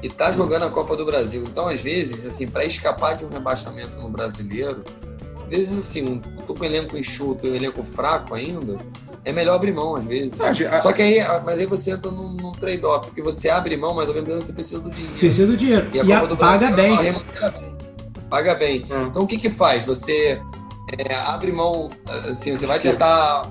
[0.03, 1.43] e tá jogando a Copa do Brasil.
[1.45, 4.83] Então, às vezes, assim, para escapar de um rebaixamento no brasileiro,
[5.43, 8.77] às vezes assim, um, tô com um elenco enxuto e um elenco fraco ainda,
[9.23, 10.33] é melhor abrir mão, às vezes.
[10.39, 13.95] Ah, Só que aí, mas aí você entra num, num trade-off, porque você abre mão,
[13.95, 15.17] mas ao mesmo tempo você precisa do dinheiro.
[15.17, 15.89] Precisa do dinheiro.
[15.91, 16.95] E, a e a, paga bem.
[16.97, 17.15] bem
[18.29, 18.85] paga bem.
[18.91, 19.07] Hum.
[19.07, 19.85] Então o que que faz?
[19.85, 20.41] Você
[20.97, 21.89] é, abre mão,
[22.29, 23.49] assim, você vai tentar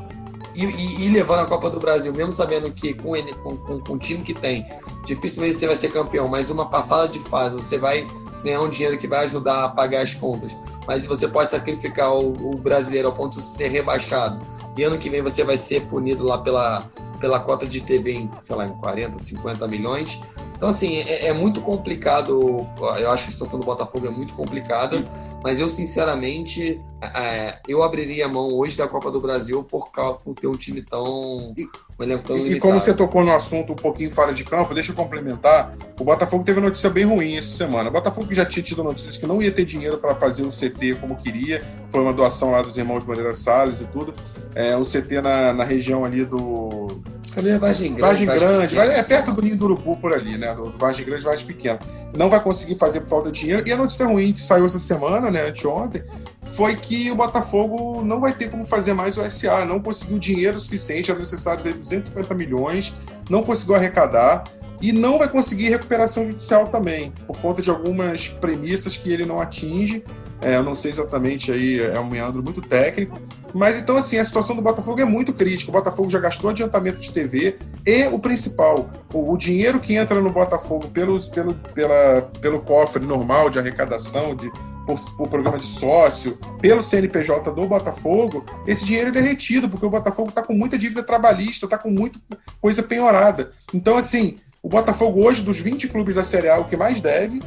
[0.54, 3.80] e, e, e, levando a Copa do Brasil, mesmo sabendo que com, ele, com, com,
[3.80, 4.66] com o time que tem,
[5.04, 8.06] dificilmente você vai ser campeão, mas uma passada de fase, você vai
[8.44, 10.56] ganhar um dinheiro que vai ajudar a pagar as contas.
[10.86, 14.38] Mas você pode sacrificar o, o brasileiro ao ponto de ser rebaixado.
[14.76, 16.88] E ano que vem você vai ser punido lá pela,
[17.20, 20.20] pela cota de TV em, sei lá, em 40, 50 milhões.
[20.56, 22.66] Então, assim, é, é, muito complicado.
[22.98, 25.04] Eu acho que a situação do Botafogo é muito complicada,
[25.42, 30.34] mas eu, sinceramente, é, eu abriria a mão hoje da Copa do Brasil por, por
[30.34, 31.54] ter um time tão.
[31.98, 34.74] Um elenco tão e, e como você tocou no assunto um pouquinho fora de campo,
[34.74, 35.76] deixa eu complementar.
[36.00, 37.88] O Botafogo teve uma notícia bem ruim essa semana.
[37.88, 40.96] O Botafogo já tinha tido notícias que não ia ter dinheiro para fazer o CT
[41.00, 41.64] como queria.
[41.88, 44.14] Foi uma doação lá dos irmãos Bandeira Salles e tudo.
[44.54, 47.02] É, o CT na, na região ali do
[47.36, 48.00] ali é Vargem Grande.
[48.00, 50.54] Vargem Grande, Grande é perto do Ninho do Urubu por ali, né?
[50.54, 51.78] Do Vargem Grande, Vargem Pequeno.
[52.16, 53.66] Não vai conseguir fazer por falta de dinheiro.
[53.66, 56.02] E a notícia ruim que saiu essa semana, né, anteontem,
[56.42, 60.58] foi que o Botafogo não vai ter como fazer mais o SA, não conseguiu dinheiro
[60.60, 62.94] suficiente, era necessário 250 milhões,
[63.28, 64.44] não conseguiu arrecadar
[64.80, 69.40] e não vai conseguir recuperação judicial também, por conta de algumas premissas que ele não
[69.40, 70.04] atinge.
[70.44, 73.18] É, eu não sei exatamente aí, é um meandro muito técnico.
[73.54, 75.70] Mas então, assim, a situação do Botafogo é muito crítica.
[75.70, 80.20] O Botafogo já gastou adiantamento de TV e o principal, o, o dinheiro que entra
[80.20, 84.50] no Botafogo pelos, pelo, pela, pelo cofre normal de arrecadação, de,
[84.84, 89.90] por, por, programa de sócio, pelo CNPJ do Botafogo, esse dinheiro é derretido, porque o
[89.90, 92.18] Botafogo está com muita dívida trabalhista, está com muita
[92.60, 93.52] coisa penhorada.
[93.72, 97.40] Então, assim, o Botafogo hoje, dos 20 clubes da Série A, o que mais deve,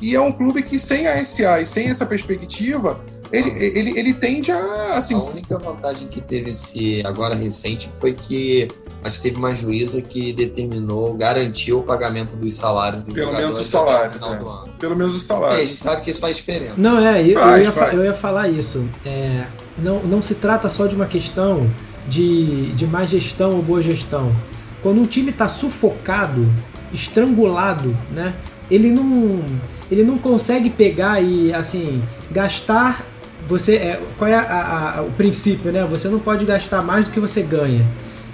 [0.00, 3.00] e é um clube que sem a SA e sem essa perspectiva,
[3.32, 4.96] ele, ele, ele tende a.
[4.96, 8.68] Assim, a única vantagem que teve esse agora recente foi que
[9.04, 13.60] acho que teve uma juíza que determinou, garantiu o pagamento dos salários dos Pelo menos
[13.60, 14.22] os salários.
[14.22, 14.78] É.
[14.78, 15.60] Pelo menos os salários.
[15.60, 16.74] É, a gente sabe que isso faz diferença.
[16.76, 18.86] Não, é, eu, faz, eu, ia, eu ia, falar isso.
[19.04, 19.46] É,
[19.78, 21.70] não, não se trata só de uma questão
[22.08, 24.34] de, de má gestão ou boa gestão.
[24.82, 26.50] Quando um time está sufocado,
[26.92, 28.34] estrangulado, né?
[28.70, 29.44] Ele não
[29.90, 33.04] ele não consegue pegar e assim gastar
[33.48, 35.84] você é, qual é a, a, o princípio, né?
[35.90, 37.84] Você não pode gastar mais do que você ganha.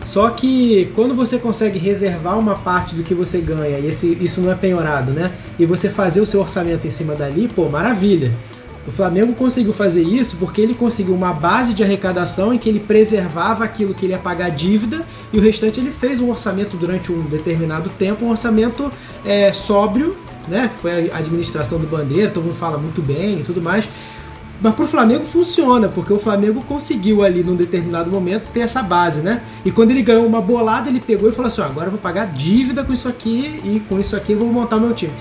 [0.05, 4.41] Só que quando você consegue reservar uma parte do que você ganha e esse, isso
[4.41, 5.33] não é penhorado, né?
[5.59, 8.33] E você fazer o seu orçamento em cima dali, pô, maravilha.
[8.87, 12.79] O Flamengo conseguiu fazer isso porque ele conseguiu uma base de arrecadação em que ele
[12.79, 17.11] preservava aquilo que ele ia pagar dívida e o restante ele fez um orçamento durante
[17.11, 18.93] um determinado tempo, um orçamento
[19.25, 20.17] é, sóbrio
[20.49, 20.71] né?
[20.75, 23.89] Que foi a administração do Bandeira, todo mundo fala muito bem e tudo mais.
[24.61, 29.21] Mas pro Flamengo funciona, porque o Flamengo conseguiu ali num determinado momento ter essa base,
[29.21, 29.43] né?
[29.65, 32.27] E quando ele ganhou uma bolada, ele pegou e falou assim: agora eu vou pagar
[32.33, 35.13] dívida com isso aqui e com isso aqui eu vou montar meu time.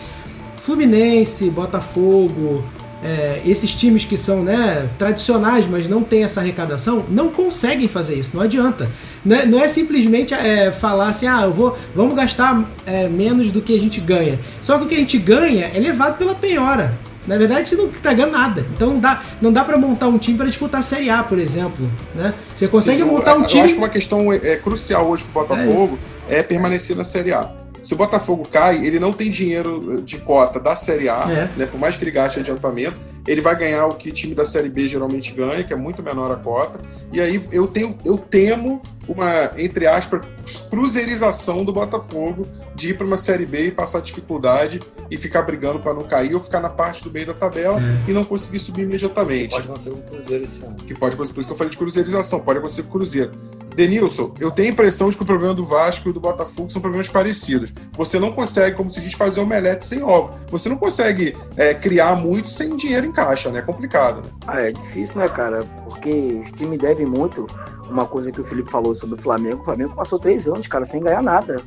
[0.62, 2.64] Fluminense, Botafogo,
[3.06, 8.16] é, esses times que são né, tradicionais, mas não têm essa arrecadação, não conseguem fazer
[8.16, 8.90] isso, não adianta.
[9.24, 13.52] Não é, não é simplesmente é, falar assim, ah, eu vou, vamos gastar é, menos
[13.52, 14.40] do que a gente ganha.
[14.60, 16.98] Só que o que a gente ganha é levado pela penhora.
[17.28, 18.66] Na verdade, gente não está ganhando nada.
[18.74, 21.40] Então não dá, não dá para montar um time para disputar a Série A, por
[21.40, 21.90] exemplo.
[22.14, 22.34] Né?
[22.54, 23.60] Você consegue Sim, montar um eu time.
[23.60, 26.96] Eu acho que uma questão é, é crucial hoje para o Botafogo é, é permanecer
[26.96, 27.65] na Série A.
[27.86, 31.50] Se o Botafogo cai, ele não tem dinheiro de cota da Série A, é.
[31.56, 31.66] né?
[31.68, 32.98] Por mais que ele gaste adiantamento,
[33.28, 36.04] ele vai ganhar o que o time da Série B geralmente ganha, que é muito
[36.04, 36.80] menor a cota.
[37.12, 40.22] E aí eu tenho, eu temo uma, entre aspas,
[40.70, 45.80] cruzeirização do Botafogo de ir para uma Série B e passar dificuldade e ficar brigando
[45.80, 48.10] para não cair ou ficar na parte do meio da tabela é.
[48.10, 49.52] e não conseguir subir imediatamente.
[49.52, 50.76] Pode acontecer com o Cruzeiro esse ano.
[50.76, 53.32] Que pode acontecer, por isso que eu falei de cruzeirização, pode acontecer com o Cruzeiro.
[53.76, 56.82] Denilson, eu tenho a impressão de que o problema do Vasco e do Botafogo são
[56.82, 57.74] problemas parecidos.
[57.94, 60.34] Você não consegue, como se diz, fazer omelete sem ovo.
[60.50, 63.60] Você não consegue é, criar muito sem dinheiro em caixa, né?
[63.60, 64.30] É complicado, né?
[64.46, 65.64] Ah, é difícil, né, cara?
[65.86, 67.48] Porque os times devem muito.
[67.90, 70.86] Uma coisa que o Felipe falou sobre o Flamengo, o Flamengo passou três anos, cara,
[70.86, 71.62] sem ganhar nada.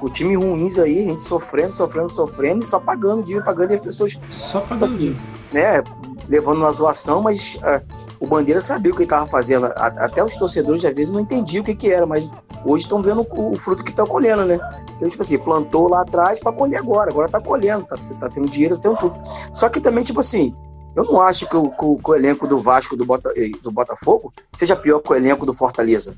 [0.00, 3.74] O time ruins aí, a gente sofrendo, sofrendo, sofrendo e só pagando, dívida pagando e
[3.74, 4.18] as pessoas.
[4.30, 5.14] Só pagando assim,
[5.52, 5.82] né?
[6.28, 7.56] Levando uma zoação, mas.
[7.56, 9.66] Uh, o Bandeira sabia o que ele estava fazendo.
[9.76, 12.30] Até os torcedores, às vezes, não entendiam o que, que era, mas
[12.64, 14.58] hoje estão vendo o fruto que estão colhendo, né?
[14.96, 17.10] Então, tipo assim, plantou lá atrás para colher agora.
[17.10, 19.18] Agora está colhendo, tá, tá tendo dinheiro, tá tendo tudo.
[19.52, 20.54] Só que também, tipo assim,
[20.96, 23.30] eu não acho que o, que que o elenco do Vasco do, Bota,
[23.62, 26.16] do Botafogo seja pior que o elenco do Fortaleza.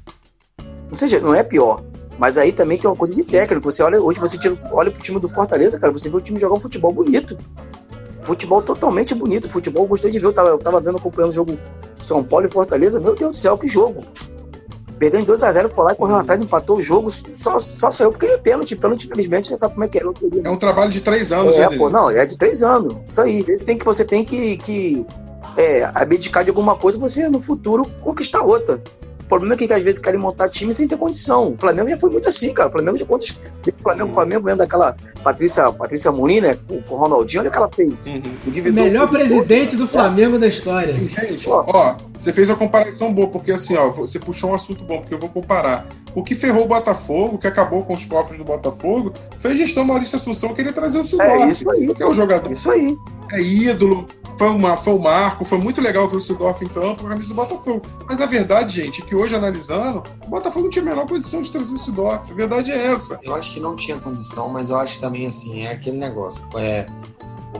[0.86, 1.82] Não, seja, não é pior.
[2.16, 3.70] Mas aí também tem uma coisa de técnico.
[3.70, 6.38] Você olha, hoje você tira, olha pro time do Fortaleza, cara, você vê o time
[6.38, 7.36] jogar um futebol bonito
[8.28, 9.50] futebol totalmente bonito.
[9.50, 10.26] Futebol, gostei de ver.
[10.26, 11.58] Eu tava, eu tava vendo, acompanhando o jogo
[11.98, 13.00] São Paulo e Fortaleza.
[13.00, 14.04] Meu Deus do céu, que jogo.
[14.98, 18.26] Perdeu em 2x0, foi lá e correu atrás, empatou o jogo, só, só saiu porque
[18.26, 18.74] é pênalti.
[18.74, 20.02] Pênalti, infelizmente, você sabe como é que é.
[20.44, 22.96] É um trabalho de três anos, é, né, pô, Não, é de três anos.
[23.06, 23.42] Isso aí.
[23.42, 25.06] Você tem que, você tem que, que
[25.56, 28.82] é, abdicar de alguma coisa pra você, no futuro, conquistar outra.
[29.28, 31.52] problema é que, que às vezes querem montar time sem ter condição.
[31.52, 32.68] O Flamengo já foi muito assim, cara.
[32.68, 33.24] O Flamengo já conta.
[33.24, 36.58] O Flamengo, o Flamengo mesmo daquela Patrícia, Patrícia Mourinho, né?
[36.66, 38.06] Com, com o Ronaldinho, olha o que ela fez.
[38.06, 38.22] Uhum.
[38.46, 40.38] O melhor presidente do Flamengo é.
[40.40, 40.96] da história.
[40.96, 44.98] Gente, ó, você fez a comparação boa, porque assim, ó, você puxou um assunto bom,
[44.98, 45.86] porque eu vou comparar.
[46.14, 49.54] O que ferrou o Botafogo, o que acabou com os cofres do Botafogo, foi a
[49.54, 51.94] gestão Maurício Assunção querer trazer o Sidorf, é isso aí.
[51.94, 52.50] que é o jogador.
[52.50, 52.96] Isso aí.
[53.32, 54.06] É ídolo,
[54.36, 57.10] foi, uma, foi o marco, foi muito legal ver o Sidorf em campo com a
[57.10, 57.86] camisa do Botafogo.
[58.08, 61.40] Mas a verdade, gente, é que hoje, analisando, o Botafogo não tinha a menor condição
[61.40, 62.32] de trazer o Sidorf.
[62.32, 63.20] A verdade é essa.
[63.22, 66.42] Eu acho que não tinha condição, mas eu acho também, assim, é aquele negócio.
[66.56, 66.86] É,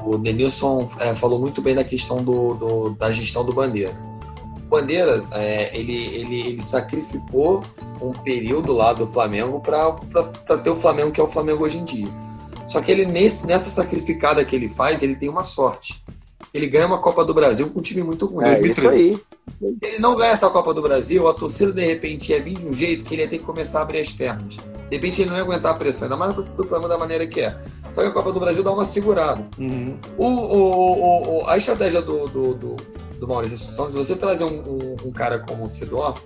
[0.04, 4.07] o Denilson é, falou muito bem da questão do, do, da gestão do Bandeira.
[4.68, 7.64] Bandeira, é, ele, ele, ele sacrificou
[8.00, 11.84] um período lá do Flamengo para ter o Flamengo que é o Flamengo hoje em
[11.84, 12.08] dia.
[12.66, 16.02] Só que ele, nesse, nessa sacrificada que ele faz, ele tem uma sorte
[16.52, 18.46] ele ganha uma Copa do Brasil com um time muito ruim.
[18.46, 19.18] É isso aí.
[19.50, 22.66] Se ele não ganha essa Copa do Brasil, a torcida de repente ia vir de
[22.66, 24.56] um jeito que ele ia ter que começar a abrir as pernas.
[24.56, 26.98] De repente ele não ia aguentar a pressão, ainda mais a torcida do Flamengo da
[26.98, 27.56] maneira que é.
[27.92, 29.46] Só que a Copa do Brasil dá uma segurada.
[29.58, 29.98] Uhum.
[30.16, 32.76] O, o, o, a estratégia do, do, do,
[33.18, 36.22] do Maurício Assunção, de você trazer um, um, um cara como o Sidorf,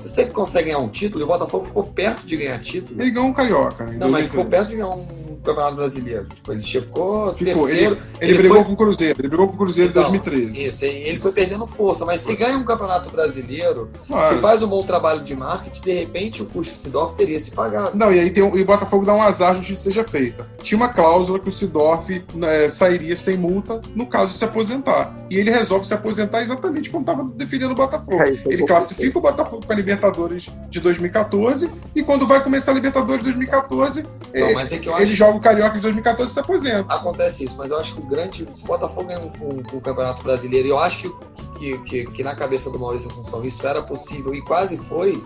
[0.00, 3.00] se você consegue ganhar um título, e o Botafogo ficou perto de ganhar título.
[3.00, 3.96] Ele ganhou um carioca, né?
[3.98, 6.26] Não, mas ficou perto de ganhar um Campeonato Brasileiro.
[6.26, 7.94] Tipo, ele ficou, ficou terceiro.
[7.94, 8.64] Ele, ele, ele brigou foi...
[8.64, 9.20] com o Cruzeiro.
[9.20, 10.62] Ele brigou com o Cruzeiro então, em 2013.
[10.62, 12.04] Isso, ele foi perdendo força.
[12.04, 14.34] Mas se ganha um Campeonato Brasileiro, claro.
[14.34, 17.96] se faz um bom trabalho de marketing, de repente o custo Sidorf teria se pagado.
[17.96, 20.46] Não, e aí tem, e o Botafogo dá um azar, justiça seja feita.
[20.62, 25.14] Tinha uma cláusula que o Sidorf né, sairia sem multa no caso de se aposentar.
[25.30, 28.22] E ele resolve se aposentar exatamente quando estava defendendo o Botafogo.
[28.22, 32.74] É, ele classifica o Botafogo para a Libertadores de 2014 e quando vai começar a
[32.74, 36.94] Libertadores de 2014, então, ele, é ele joga o Carioca de 2014 2014 se aposenta.
[36.94, 38.48] Acontece isso, mas eu acho que o grande.
[38.54, 41.10] Se o Botafogo ganha um, um, Campeonato Brasileiro, e eu acho que,
[41.58, 45.22] que, que, que, na cabeça do Maurício Assunção isso era possível e quase foi.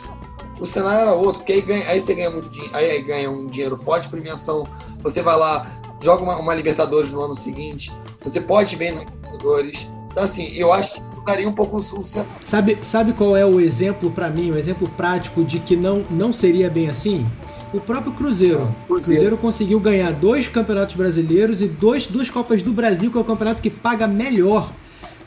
[0.59, 3.31] O cenário era outro, porque aí, ganha, aí você ganha muito dinheiro, aí, aí ganha
[3.31, 4.67] um dinheiro forte, premiação.
[5.03, 5.67] Você vai lá,
[6.03, 7.91] joga uma, uma Libertadores no ano seguinte,
[8.23, 9.91] você pode ir bem na Libertadores.
[10.11, 12.31] Então, assim, eu acho que mudaria um pouco o cenário.
[12.41, 16.31] Sabe, sabe qual é o exemplo para mim, o exemplo prático de que não, não
[16.31, 17.27] seria bem assim?
[17.73, 18.75] O próprio Cruzeiro.
[18.89, 23.21] O Cruzeiro conseguiu ganhar dois campeonatos brasileiros e dois, duas Copas do Brasil, que é
[23.21, 24.73] o campeonato que paga melhor.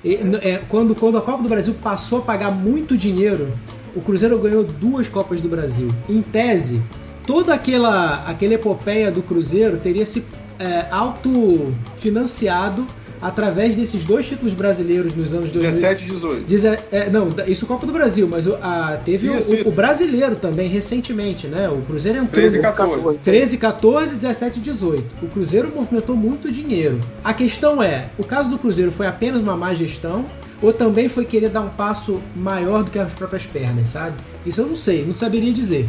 [0.03, 3.57] E, é, quando, quando a Copa do Brasil passou a pagar muito dinheiro,
[3.95, 5.89] o Cruzeiro ganhou duas Copas do Brasil.
[6.09, 6.81] Em tese,
[7.25, 10.25] toda aquela, aquela epopeia do Cruzeiro teria se
[10.59, 12.85] é, autofinanciado
[13.23, 16.45] através desses dois títulos brasileiros nos anos 17 e 18.
[16.45, 19.69] Diz, é, não, isso Copa do Brasil, mas a, teve isso, o, isso.
[19.69, 21.69] o, brasileiro também recentemente, né?
[21.69, 23.23] O Cruzeiro entrou 13 e 14.
[23.23, 25.25] 13 14, 17 e 18.
[25.25, 26.99] O Cruzeiro movimentou muito dinheiro.
[27.23, 30.25] A questão é, o caso do Cruzeiro foi apenas uma má gestão
[30.61, 34.17] ou também foi querer dar um passo maior do que as próprias pernas, sabe?
[34.45, 35.87] Isso eu não sei, não saberia dizer.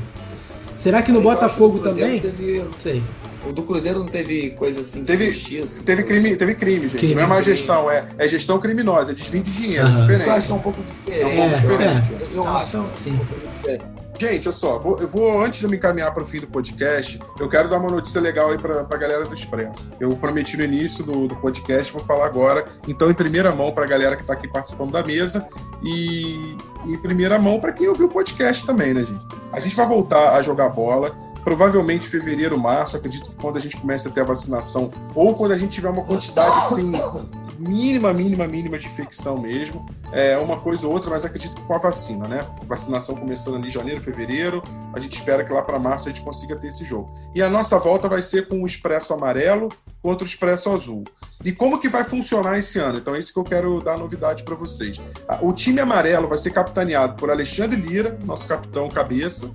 [0.77, 2.21] Será que no Botafogo também?
[2.21, 2.65] Teve...
[2.79, 3.03] Sei.
[3.49, 5.83] O do Cruzeiro não teve coisa assim teve, justiça.
[5.83, 6.99] Teve crime, teve crime, gente.
[6.99, 9.97] Crime, não é má gestão, é, é gestão criminosa, é desvio de dinheiro, uhum.
[9.97, 10.27] diferente.
[10.27, 11.23] eu acho que é um pouco diferente.
[11.23, 12.15] É um pouco diferente.
[12.15, 12.77] É, eu acho.
[12.77, 13.21] Então, sim.
[14.19, 17.19] Gente, olha só, vou, eu vou, antes de me encaminhar para o fim do podcast,
[17.39, 19.91] eu quero dar uma notícia legal aí para a galera do Expresso.
[19.99, 23.85] Eu prometi no início do, do podcast, vou falar agora, então, em primeira mão para
[23.85, 25.47] a galera que está aqui participando da mesa
[25.83, 29.27] e em primeira mão para quem ouviu o podcast também, né, gente?
[29.53, 31.15] A gente vai voltar a jogar bola
[31.45, 35.53] provavelmente fevereiro, março, acredito que quando a gente começa a ter a vacinação, ou quando
[35.53, 36.91] a gente tiver uma quantidade assim,
[37.59, 41.75] mínima, mínima, mínima de infecção mesmo, é uma coisa ou outra, mas acredito que com
[41.75, 42.47] a vacina, né?
[42.67, 46.23] Vacinação começando ali em janeiro, fevereiro, a gente espera que lá para março a gente
[46.23, 47.15] consiga ter esse jogo.
[47.35, 49.71] E a nossa volta vai ser com o Expresso Amarelo
[50.03, 51.05] contra o Expresso Azul.
[51.45, 52.99] E como que vai funcionar esse ano?
[52.99, 55.01] Então é isso que eu quero dar novidade para vocês.
[55.43, 59.51] O time amarelo vai ser capitaneado por Alexandre Lira, nosso capitão cabeça,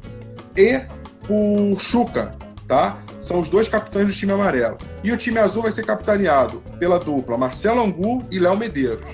[0.56, 0.82] e
[1.30, 2.36] o Chuca,
[2.68, 3.00] tá?
[3.22, 4.78] São os dois capitães do time amarelo.
[5.04, 9.06] E o time azul vai ser capitaneado pela dupla Marcelo Angu e Léo Medeiros.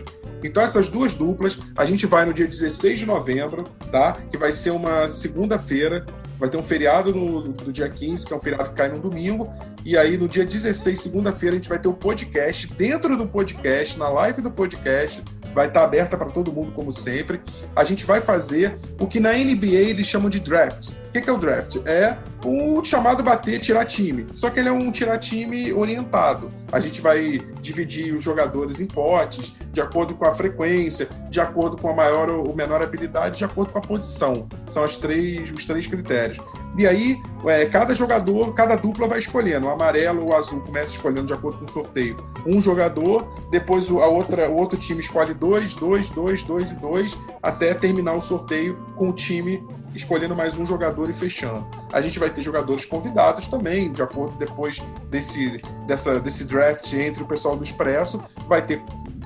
[0.43, 4.17] Então essas duas duplas, a gente vai no dia 16 de novembro, tá?
[4.31, 6.05] Que vai ser uma segunda-feira,
[6.39, 8.99] vai ter um feriado no, no, dia 15, que é um feriado que cai no
[8.99, 9.51] domingo,
[9.83, 13.97] e aí no dia 16, segunda-feira, a gente vai ter o podcast, dentro do podcast,
[13.97, 15.23] na live do podcast,
[15.55, 17.41] vai estar aberta para todo mundo, como sempre.
[17.73, 20.89] A gente vai fazer o que na NBA eles chamam de draft.
[20.89, 21.77] O que é o draft?
[21.85, 24.27] É o chamado bater, tirar time.
[24.33, 26.51] Só que ele é um tirar time orientado.
[26.69, 31.77] A gente vai dividir os jogadores em potes, de acordo com a frequência, de acordo
[31.77, 34.47] com a maior ou menor habilidade, de acordo com a posição.
[34.67, 36.37] São as três, os três critérios.
[36.77, 39.67] E aí, é, cada jogador, cada dupla vai escolhendo.
[39.67, 43.89] O amarelo ou o azul começa escolhendo de acordo com o sorteio um jogador, depois
[43.89, 48.21] a outra, o outro time escolhe dois, dois, dois, dois e dois, até terminar o
[48.21, 49.65] sorteio com o time
[49.95, 51.65] escolhendo mais um jogador e fechando.
[51.91, 57.23] A gente vai ter jogadores convidados também, de acordo depois desse, dessa, desse draft entre
[57.23, 58.21] o pessoal do Expresso.
[58.47, 58.83] Vai ter.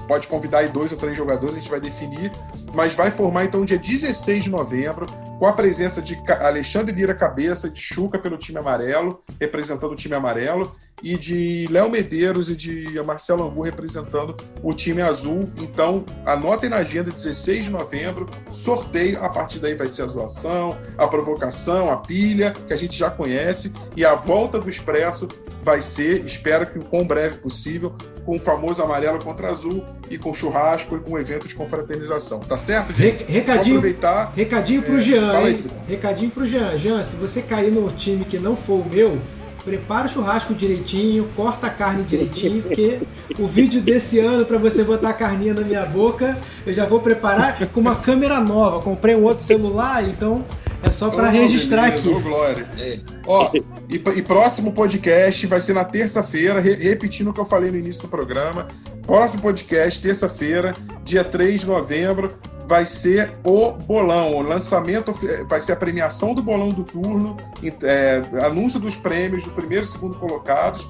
[0.10, 2.32] Pode convidar aí dois ou três jogadores, a gente vai definir.
[2.74, 5.06] Mas vai formar então dia 16 de novembro,
[5.38, 10.16] com a presença de Alexandre Lira Cabeça, de Chuca pelo time amarelo, representando o time
[10.16, 15.48] amarelo, e de Léo Medeiros e de Marcelo Angu representando o time azul.
[15.62, 19.24] Então, anotem na agenda 16 de novembro, sorteio.
[19.24, 23.12] A partir daí vai ser a zoação, a provocação, a pilha, que a gente já
[23.12, 25.28] conhece, e a volta do Expresso
[25.64, 27.96] vai ser, espero que o quão breve possível,
[28.30, 32.42] com o famoso amarelo contra azul e com churrasco e com evento de confraternização.
[32.42, 33.24] Tá certo, gente?
[33.24, 34.32] Recadinho, aproveitar.
[34.36, 36.78] Recadinho pro é, Jean, aí, Recadinho pro Jean.
[36.78, 39.20] Jean, se você cair no time que não for o meu,
[39.66, 43.00] prepara o churrasco direitinho, corta a carne direitinho, porque
[43.40, 47.00] o vídeo desse ano para você botar a carninha na minha boca, eu já vou
[47.00, 48.80] preparar com uma câmera nova.
[48.80, 50.46] Comprei um outro celular, então
[50.84, 52.22] é só para registrar beleza, aqui.
[52.22, 52.68] Glória.
[52.78, 53.00] É.
[53.26, 53.52] Ó,
[53.90, 57.78] e, e, próximo podcast vai ser na terça-feira, re, repetindo o que eu falei no
[57.78, 58.68] início do programa.
[59.06, 62.36] Próximo podcast, terça-feira, dia 3 de novembro
[62.70, 65.12] vai ser o bolão, o lançamento,
[65.48, 67.36] vai ser a premiação do bolão do turno,
[67.82, 70.88] é, anúncio dos prêmios do primeiro e segundo colocados,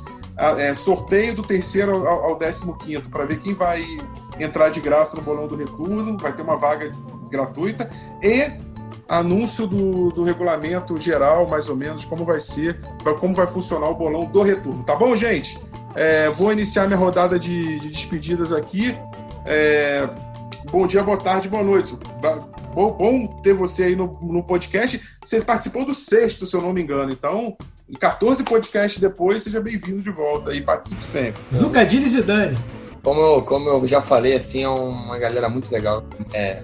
[0.58, 3.82] é, sorteio do terceiro ao, ao décimo quinto, para ver quem vai
[4.38, 6.94] entrar de graça no bolão do retorno, vai ter uma vaga
[7.30, 7.90] gratuita,
[8.22, 8.52] e
[9.10, 12.80] anúncio do, do regulamento geral, mais ou menos, como vai ser,
[13.20, 14.84] como vai funcionar o bolão do retorno.
[14.84, 15.60] Tá bom, gente?
[15.96, 18.96] É, vou iniciar minha rodada de, de despedidas aqui.
[19.46, 20.08] É,
[20.72, 21.98] Bom dia, boa tarde, boa noite.
[22.74, 25.02] Bom, bom ter você aí no, no, podcast.
[25.24, 27.12] Você participou do sexto, se eu não me engano.
[27.12, 27.58] Então,
[28.00, 31.42] 14 podcasts depois, seja bem-vindo de volta e participe sempre.
[31.52, 32.58] Zucadini e Zidane.
[33.02, 36.04] Como eu, como eu já falei, assim, é uma galera muito legal.
[36.34, 36.62] É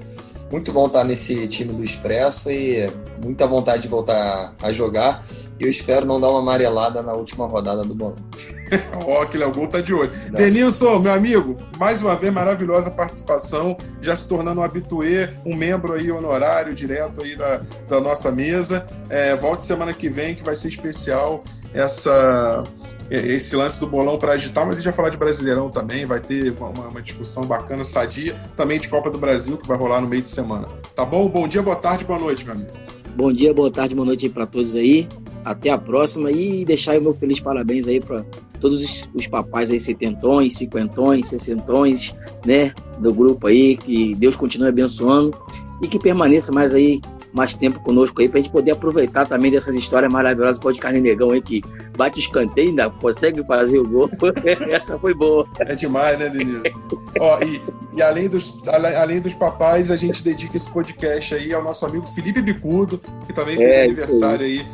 [0.51, 2.89] muito bom estar nesse time do Expresso e
[3.21, 5.23] muita vontade de voltar a jogar.
[5.59, 8.17] E eu espero não dar uma amarelada na última rodada do bolão.
[9.05, 10.11] Ó, oh, que Léo Gol tá de olho.
[10.31, 10.39] Não.
[10.39, 15.93] Denilson, meu amigo, mais uma vez, maravilhosa participação, já se tornando um habituê, um membro
[15.93, 18.85] aí honorário, direto aí da, da nossa mesa.
[19.09, 21.43] É, volte semana que vem, que vai ser especial
[21.73, 22.63] essa
[23.09, 26.19] esse lance do bolão para agitar, mas a gente vai falar de Brasileirão também, vai
[26.19, 30.07] ter uma, uma, discussão bacana, sadia, também de Copa do Brasil, que vai rolar no
[30.07, 30.67] meio de semana.
[30.95, 31.29] Tá bom?
[31.29, 32.71] Bom dia, boa tarde, boa noite, meu amigo.
[33.15, 35.07] Bom dia, boa tarde, boa noite para todos aí.
[35.43, 38.25] Até a próxima e deixar o meu feliz parabéns aí para
[38.59, 44.69] todos os, os, papais aí, setentões, cinquentões, sessentões, né, do grupo aí, que Deus continue
[44.69, 45.37] abençoando
[45.81, 46.99] e que permaneça mais aí
[47.35, 51.31] mais tempo conosco aí, pra gente poder aproveitar também dessas histórias maravilhosas pode carne negão
[51.31, 51.61] aí que
[51.97, 54.09] bate escanteio, ainda consegue fazer o gol.
[54.71, 55.45] Essa foi boa.
[55.59, 56.61] É demais, né, Denise?
[57.19, 57.61] Ó, e,
[57.93, 62.07] e além, dos, além dos papais, a gente dedica esse podcast aí ao nosso amigo
[62.07, 64.65] Felipe Bicudo, que também fez é, aniversário aí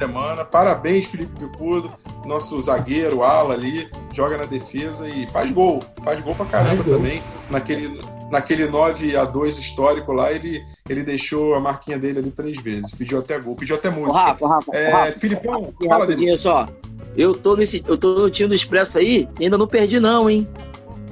[0.00, 0.44] semana.
[0.44, 1.92] Parabéns, Felipe Bicudo,
[2.24, 5.84] nosso zagueiro, ala ali, joga na defesa e faz gol.
[6.02, 7.22] Faz gol pra caramba também.
[7.50, 8.00] Naquele,
[8.30, 12.92] naquele 9 a 2 histórico lá, ele, ele deixou a marquinha dele ali três vezes.
[12.92, 14.10] Pediu até gol, pediu até música.
[14.10, 16.36] Ô, Rafa, Rafa, é, Rafa, Filipão, fala dele.
[16.36, 16.68] só.
[17.16, 20.30] Eu tô, nesse, eu tô no time do Expresso aí e ainda não perdi, não,
[20.30, 20.48] hein?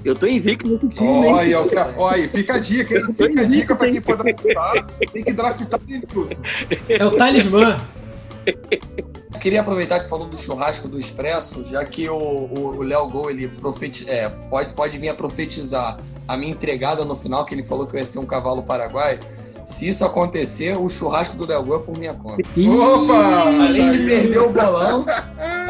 [0.04, 1.08] Eu tô invicto nesse time.
[1.08, 1.54] Olha aí,
[1.96, 3.06] olha fica a dica, hein?
[3.12, 4.86] Fica a dica pra quem for draftar.
[5.12, 6.42] Tem que draftar Denilson.
[6.88, 7.78] É o talismã.
[9.32, 13.48] Eu queria aproveitar que falou do churrasco do Expresso, já que o Léo Gol ele
[13.48, 17.86] profeti é, pode, pode vir a profetizar a minha entregada no final, que ele falou
[17.86, 19.20] que eu ia ser um cavalo paraguai.
[19.64, 22.42] Se isso acontecer, o churrasco do Léo Gol é por minha conta.
[22.42, 23.64] Opa!
[23.66, 25.06] Além de perder o bolão,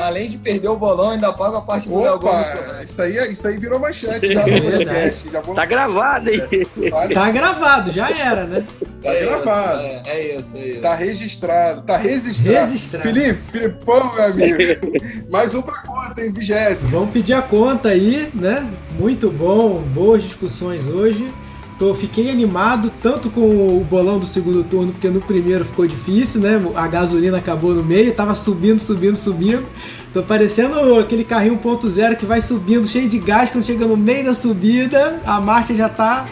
[0.00, 2.84] além de perder o bolão, ainda pago a parte do Léo Gol no churrasco.
[2.84, 4.28] Isso aí, isso aí virou manchete.
[4.38, 5.54] É vou...
[5.54, 7.10] Tá gravado aí.
[7.12, 8.64] Tá gravado, já era, né?
[9.02, 9.82] Tá é gravado.
[9.82, 10.80] Isso, é, é, isso, é isso.
[10.80, 12.66] Tá registrado, tá registrado.
[12.66, 13.04] Registrado.
[13.04, 14.58] Felipe, Filipão, meu amigo.
[15.30, 16.32] Mais um pra conta, hein?
[16.32, 16.90] Vigésimo.
[16.90, 18.68] Vamos pedir a conta aí, né?
[18.98, 21.32] Muito bom, boas discussões hoje.
[21.78, 26.40] Tô, fiquei animado tanto com o bolão do segundo turno, porque no primeiro ficou difícil,
[26.40, 26.60] né?
[26.74, 29.64] A gasolina acabou no meio, tava subindo, subindo, subindo.
[30.12, 34.24] Tô parecendo aquele carrinho 1.0 que vai subindo cheio de gás, quando chega no meio
[34.24, 36.26] da subida, a marcha já tá.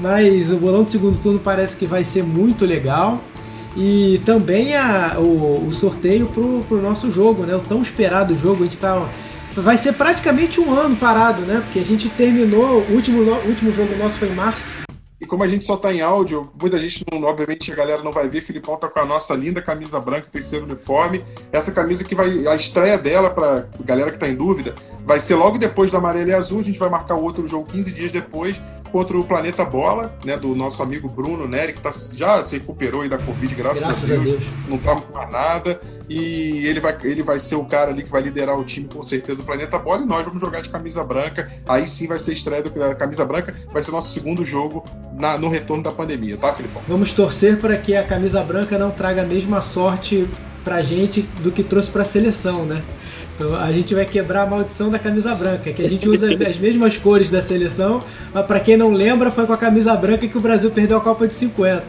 [0.00, 3.22] Mas o bolão do segundo turno parece que vai ser muito legal.
[3.76, 7.54] E também a, o, o sorteio pro, pro nosso jogo, né?
[7.54, 9.06] O tão esperado jogo, a gente tá
[9.54, 11.60] vai ser praticamente um ano parado, né?
[11.64, 14.72] Porque a gente terminou, o último, último jogo nosso foi em março.
[15.18, 18.12] E como a gente só tá em áudio, muita gente, não, obviamente, a galera não
[18.12, 18.42] vai ver.
[18.42, 21.24] Filipão tá com a nossa linda camisa branca, terceiro uniforme.
[21.50, 22.46] Essa camisa que vai.
[22.46, 24.74] A estreia dela, pra galera que tá em dúvida,
[25.06, 26.60] vai ser logo depois do amarelo e azul.
[26.60, 30.54] A gente vai marcar outro jogo 15 dias depois contra o Planeta Bola, né, do
[30.54, 34.14] nosso amigo Bruno Neri, que tá, já se recuperou aí da Covid, graças, Graças a
[34.14, 34.30] a Deus.
[34.40, 34.44] Deus.
[34.68, 35.80] Não tá com mais nada.
[36.08, 39.02] E ele vai, ele vai ser o cara ali que vai liderar o time, com
[39.02, 40.02] certeza, do Planeta Bola.
[40.02, 41.50] E nós vamos jogar de camisa branca.
[41.68, 43.54] Aí sim vai ser estreia do- da camisa branca.
[43.72, 44.84] Vai ser o nosso segundo jogo
[45.14, 46.82] na- no retorno da pandemia, tá, Filipão?
[46.88, 50.28] Vamos torcer para que a camisa branca não traga a mesma sorte
[50.64, 52.82] pra gente do que trouxe pra seleção, né?
[53.36, 56.58] Então a gente vai quebrar a maldição da camisa branca, que a gente usa as
[56.58, 60.38] mesmas cores da seleção, mas pra quem não lembra, foi com a camisa branca que
[60.38, 61.84] o Brasil perdeu a Copa de 50.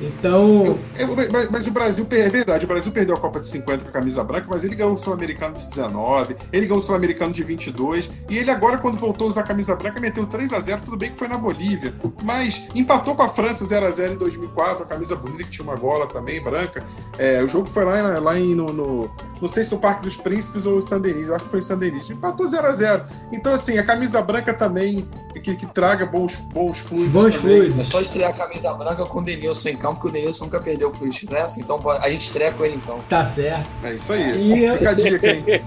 [0.00, 3.82] Então, Eu- mas, mas o Brasil, é verdade, o Brasil perdeu a Copa de 50
[3.84, 7.32] com a camisa branca, mas ele ganhou o Sul-Americano de 19, ele ganhou o Sul-Americano
[7.32, 10.60] de 22, e ele agora, quando voltou a usar a camisa branca, meteu 3 a
[10.60, 11.92] 0 tudo bem que foi na Bolívia,
[12.22, 15.64] mas empatou com a França 0 a 0 em 2004, a camisa bonita que tinha
[15.64, 16.84] uma gola também, branca.
[17.18, 20.16] É, o jogo foi lá, lá em, no, no- não sei se no Parque dos
[20.16, 23.04] Príncipes ou San Denis, eu acho que foi em San Denis, empatou 0 a 0
[23.32, 25.08] Então, assim, a camisa branca também,
[25.42, 27.56] que, que traga bons, bons fluidos bons também.
[27.58, 27.78] fluidos.
[27.80, 30.60] É só estrear a camisa branca com o Denilson em campo, porque o Denilson nunca
[30.60, 32.98] perdeu pro Expresso, então pode- a gente estreia com ele então.
[33.08, 33.66] Tá certo.
[33.82, 34.40] É isso aí.
[34.40, 35.44] E eu- Fica a dica, hein?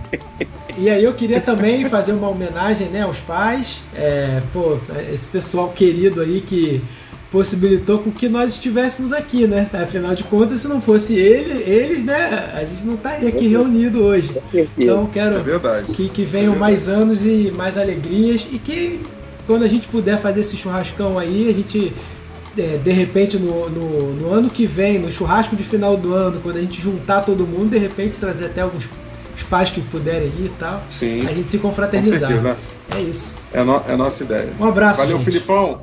[0.77, 4.77] E aí eu queria também fazer uma homenagem né, aos pais, é, pô,
[5.13, 6.81] esse pessoal querido aí que
[7.29, 9.67] possibilitou com que nós estivéssemos aqui, né?
[9.73, 14.01] Afinal de contas, se não fosse ele, eles, né, a gente não estaria aqui reunido
[14.03, 14.35] hoje.
[14.77, 15.91] Então é quero verdade.
[15.93, 19.01] que, que venham É mais anos e mais alegrias e que
[19.45, 22.20] quando a gente puder fazer esse churrascão aí, a gente é,
[22.55, 26.57] de repente no, no, no ano que vem, no churrasco de final do ano, quando
[26.57, 28.89] a gente juntar todo mundo, de repente trazer até alguns
[29.49, 32.29] pais que puderem ir e tal, Sim, a gente se com confraternizar.
[32.29, 32.55] certeza.
[32.95, 33.35] É isso.
[33.53, 34.53] É, no, é a nossa ideia.
[34.59, 35.25] Um abraço, Valeu, gente.
[35.25, 35.81] Filipão.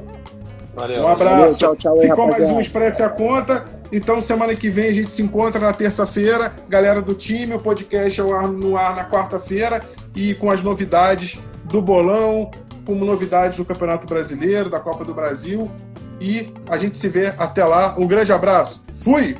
[0.75, 1.03] Valeu.
[1.03, 1.37] Um abraço.
[1.37, 2.55] Valeu, tchau, tchau Ficou mais rapaziada.
[2.55, 3.67] um Expresse a Conta.
[3.91, 6.55] Então, semana que vem a gente se encontra na terça-feira.
[6.69, 9.83] Galera do time, o podcast é no ar, no ar na quarta-feira.
[10.15, 12.51] E com as novidades do bolão,
[12.85, 15.71] como novidades do Campeonato Brasileiro, da Copa do Brasil.
[16.21, 17.95] E a gente se vê até lá.
[17.99, 18.85] Um grande abraço.
[18.93, 19.37] Fui!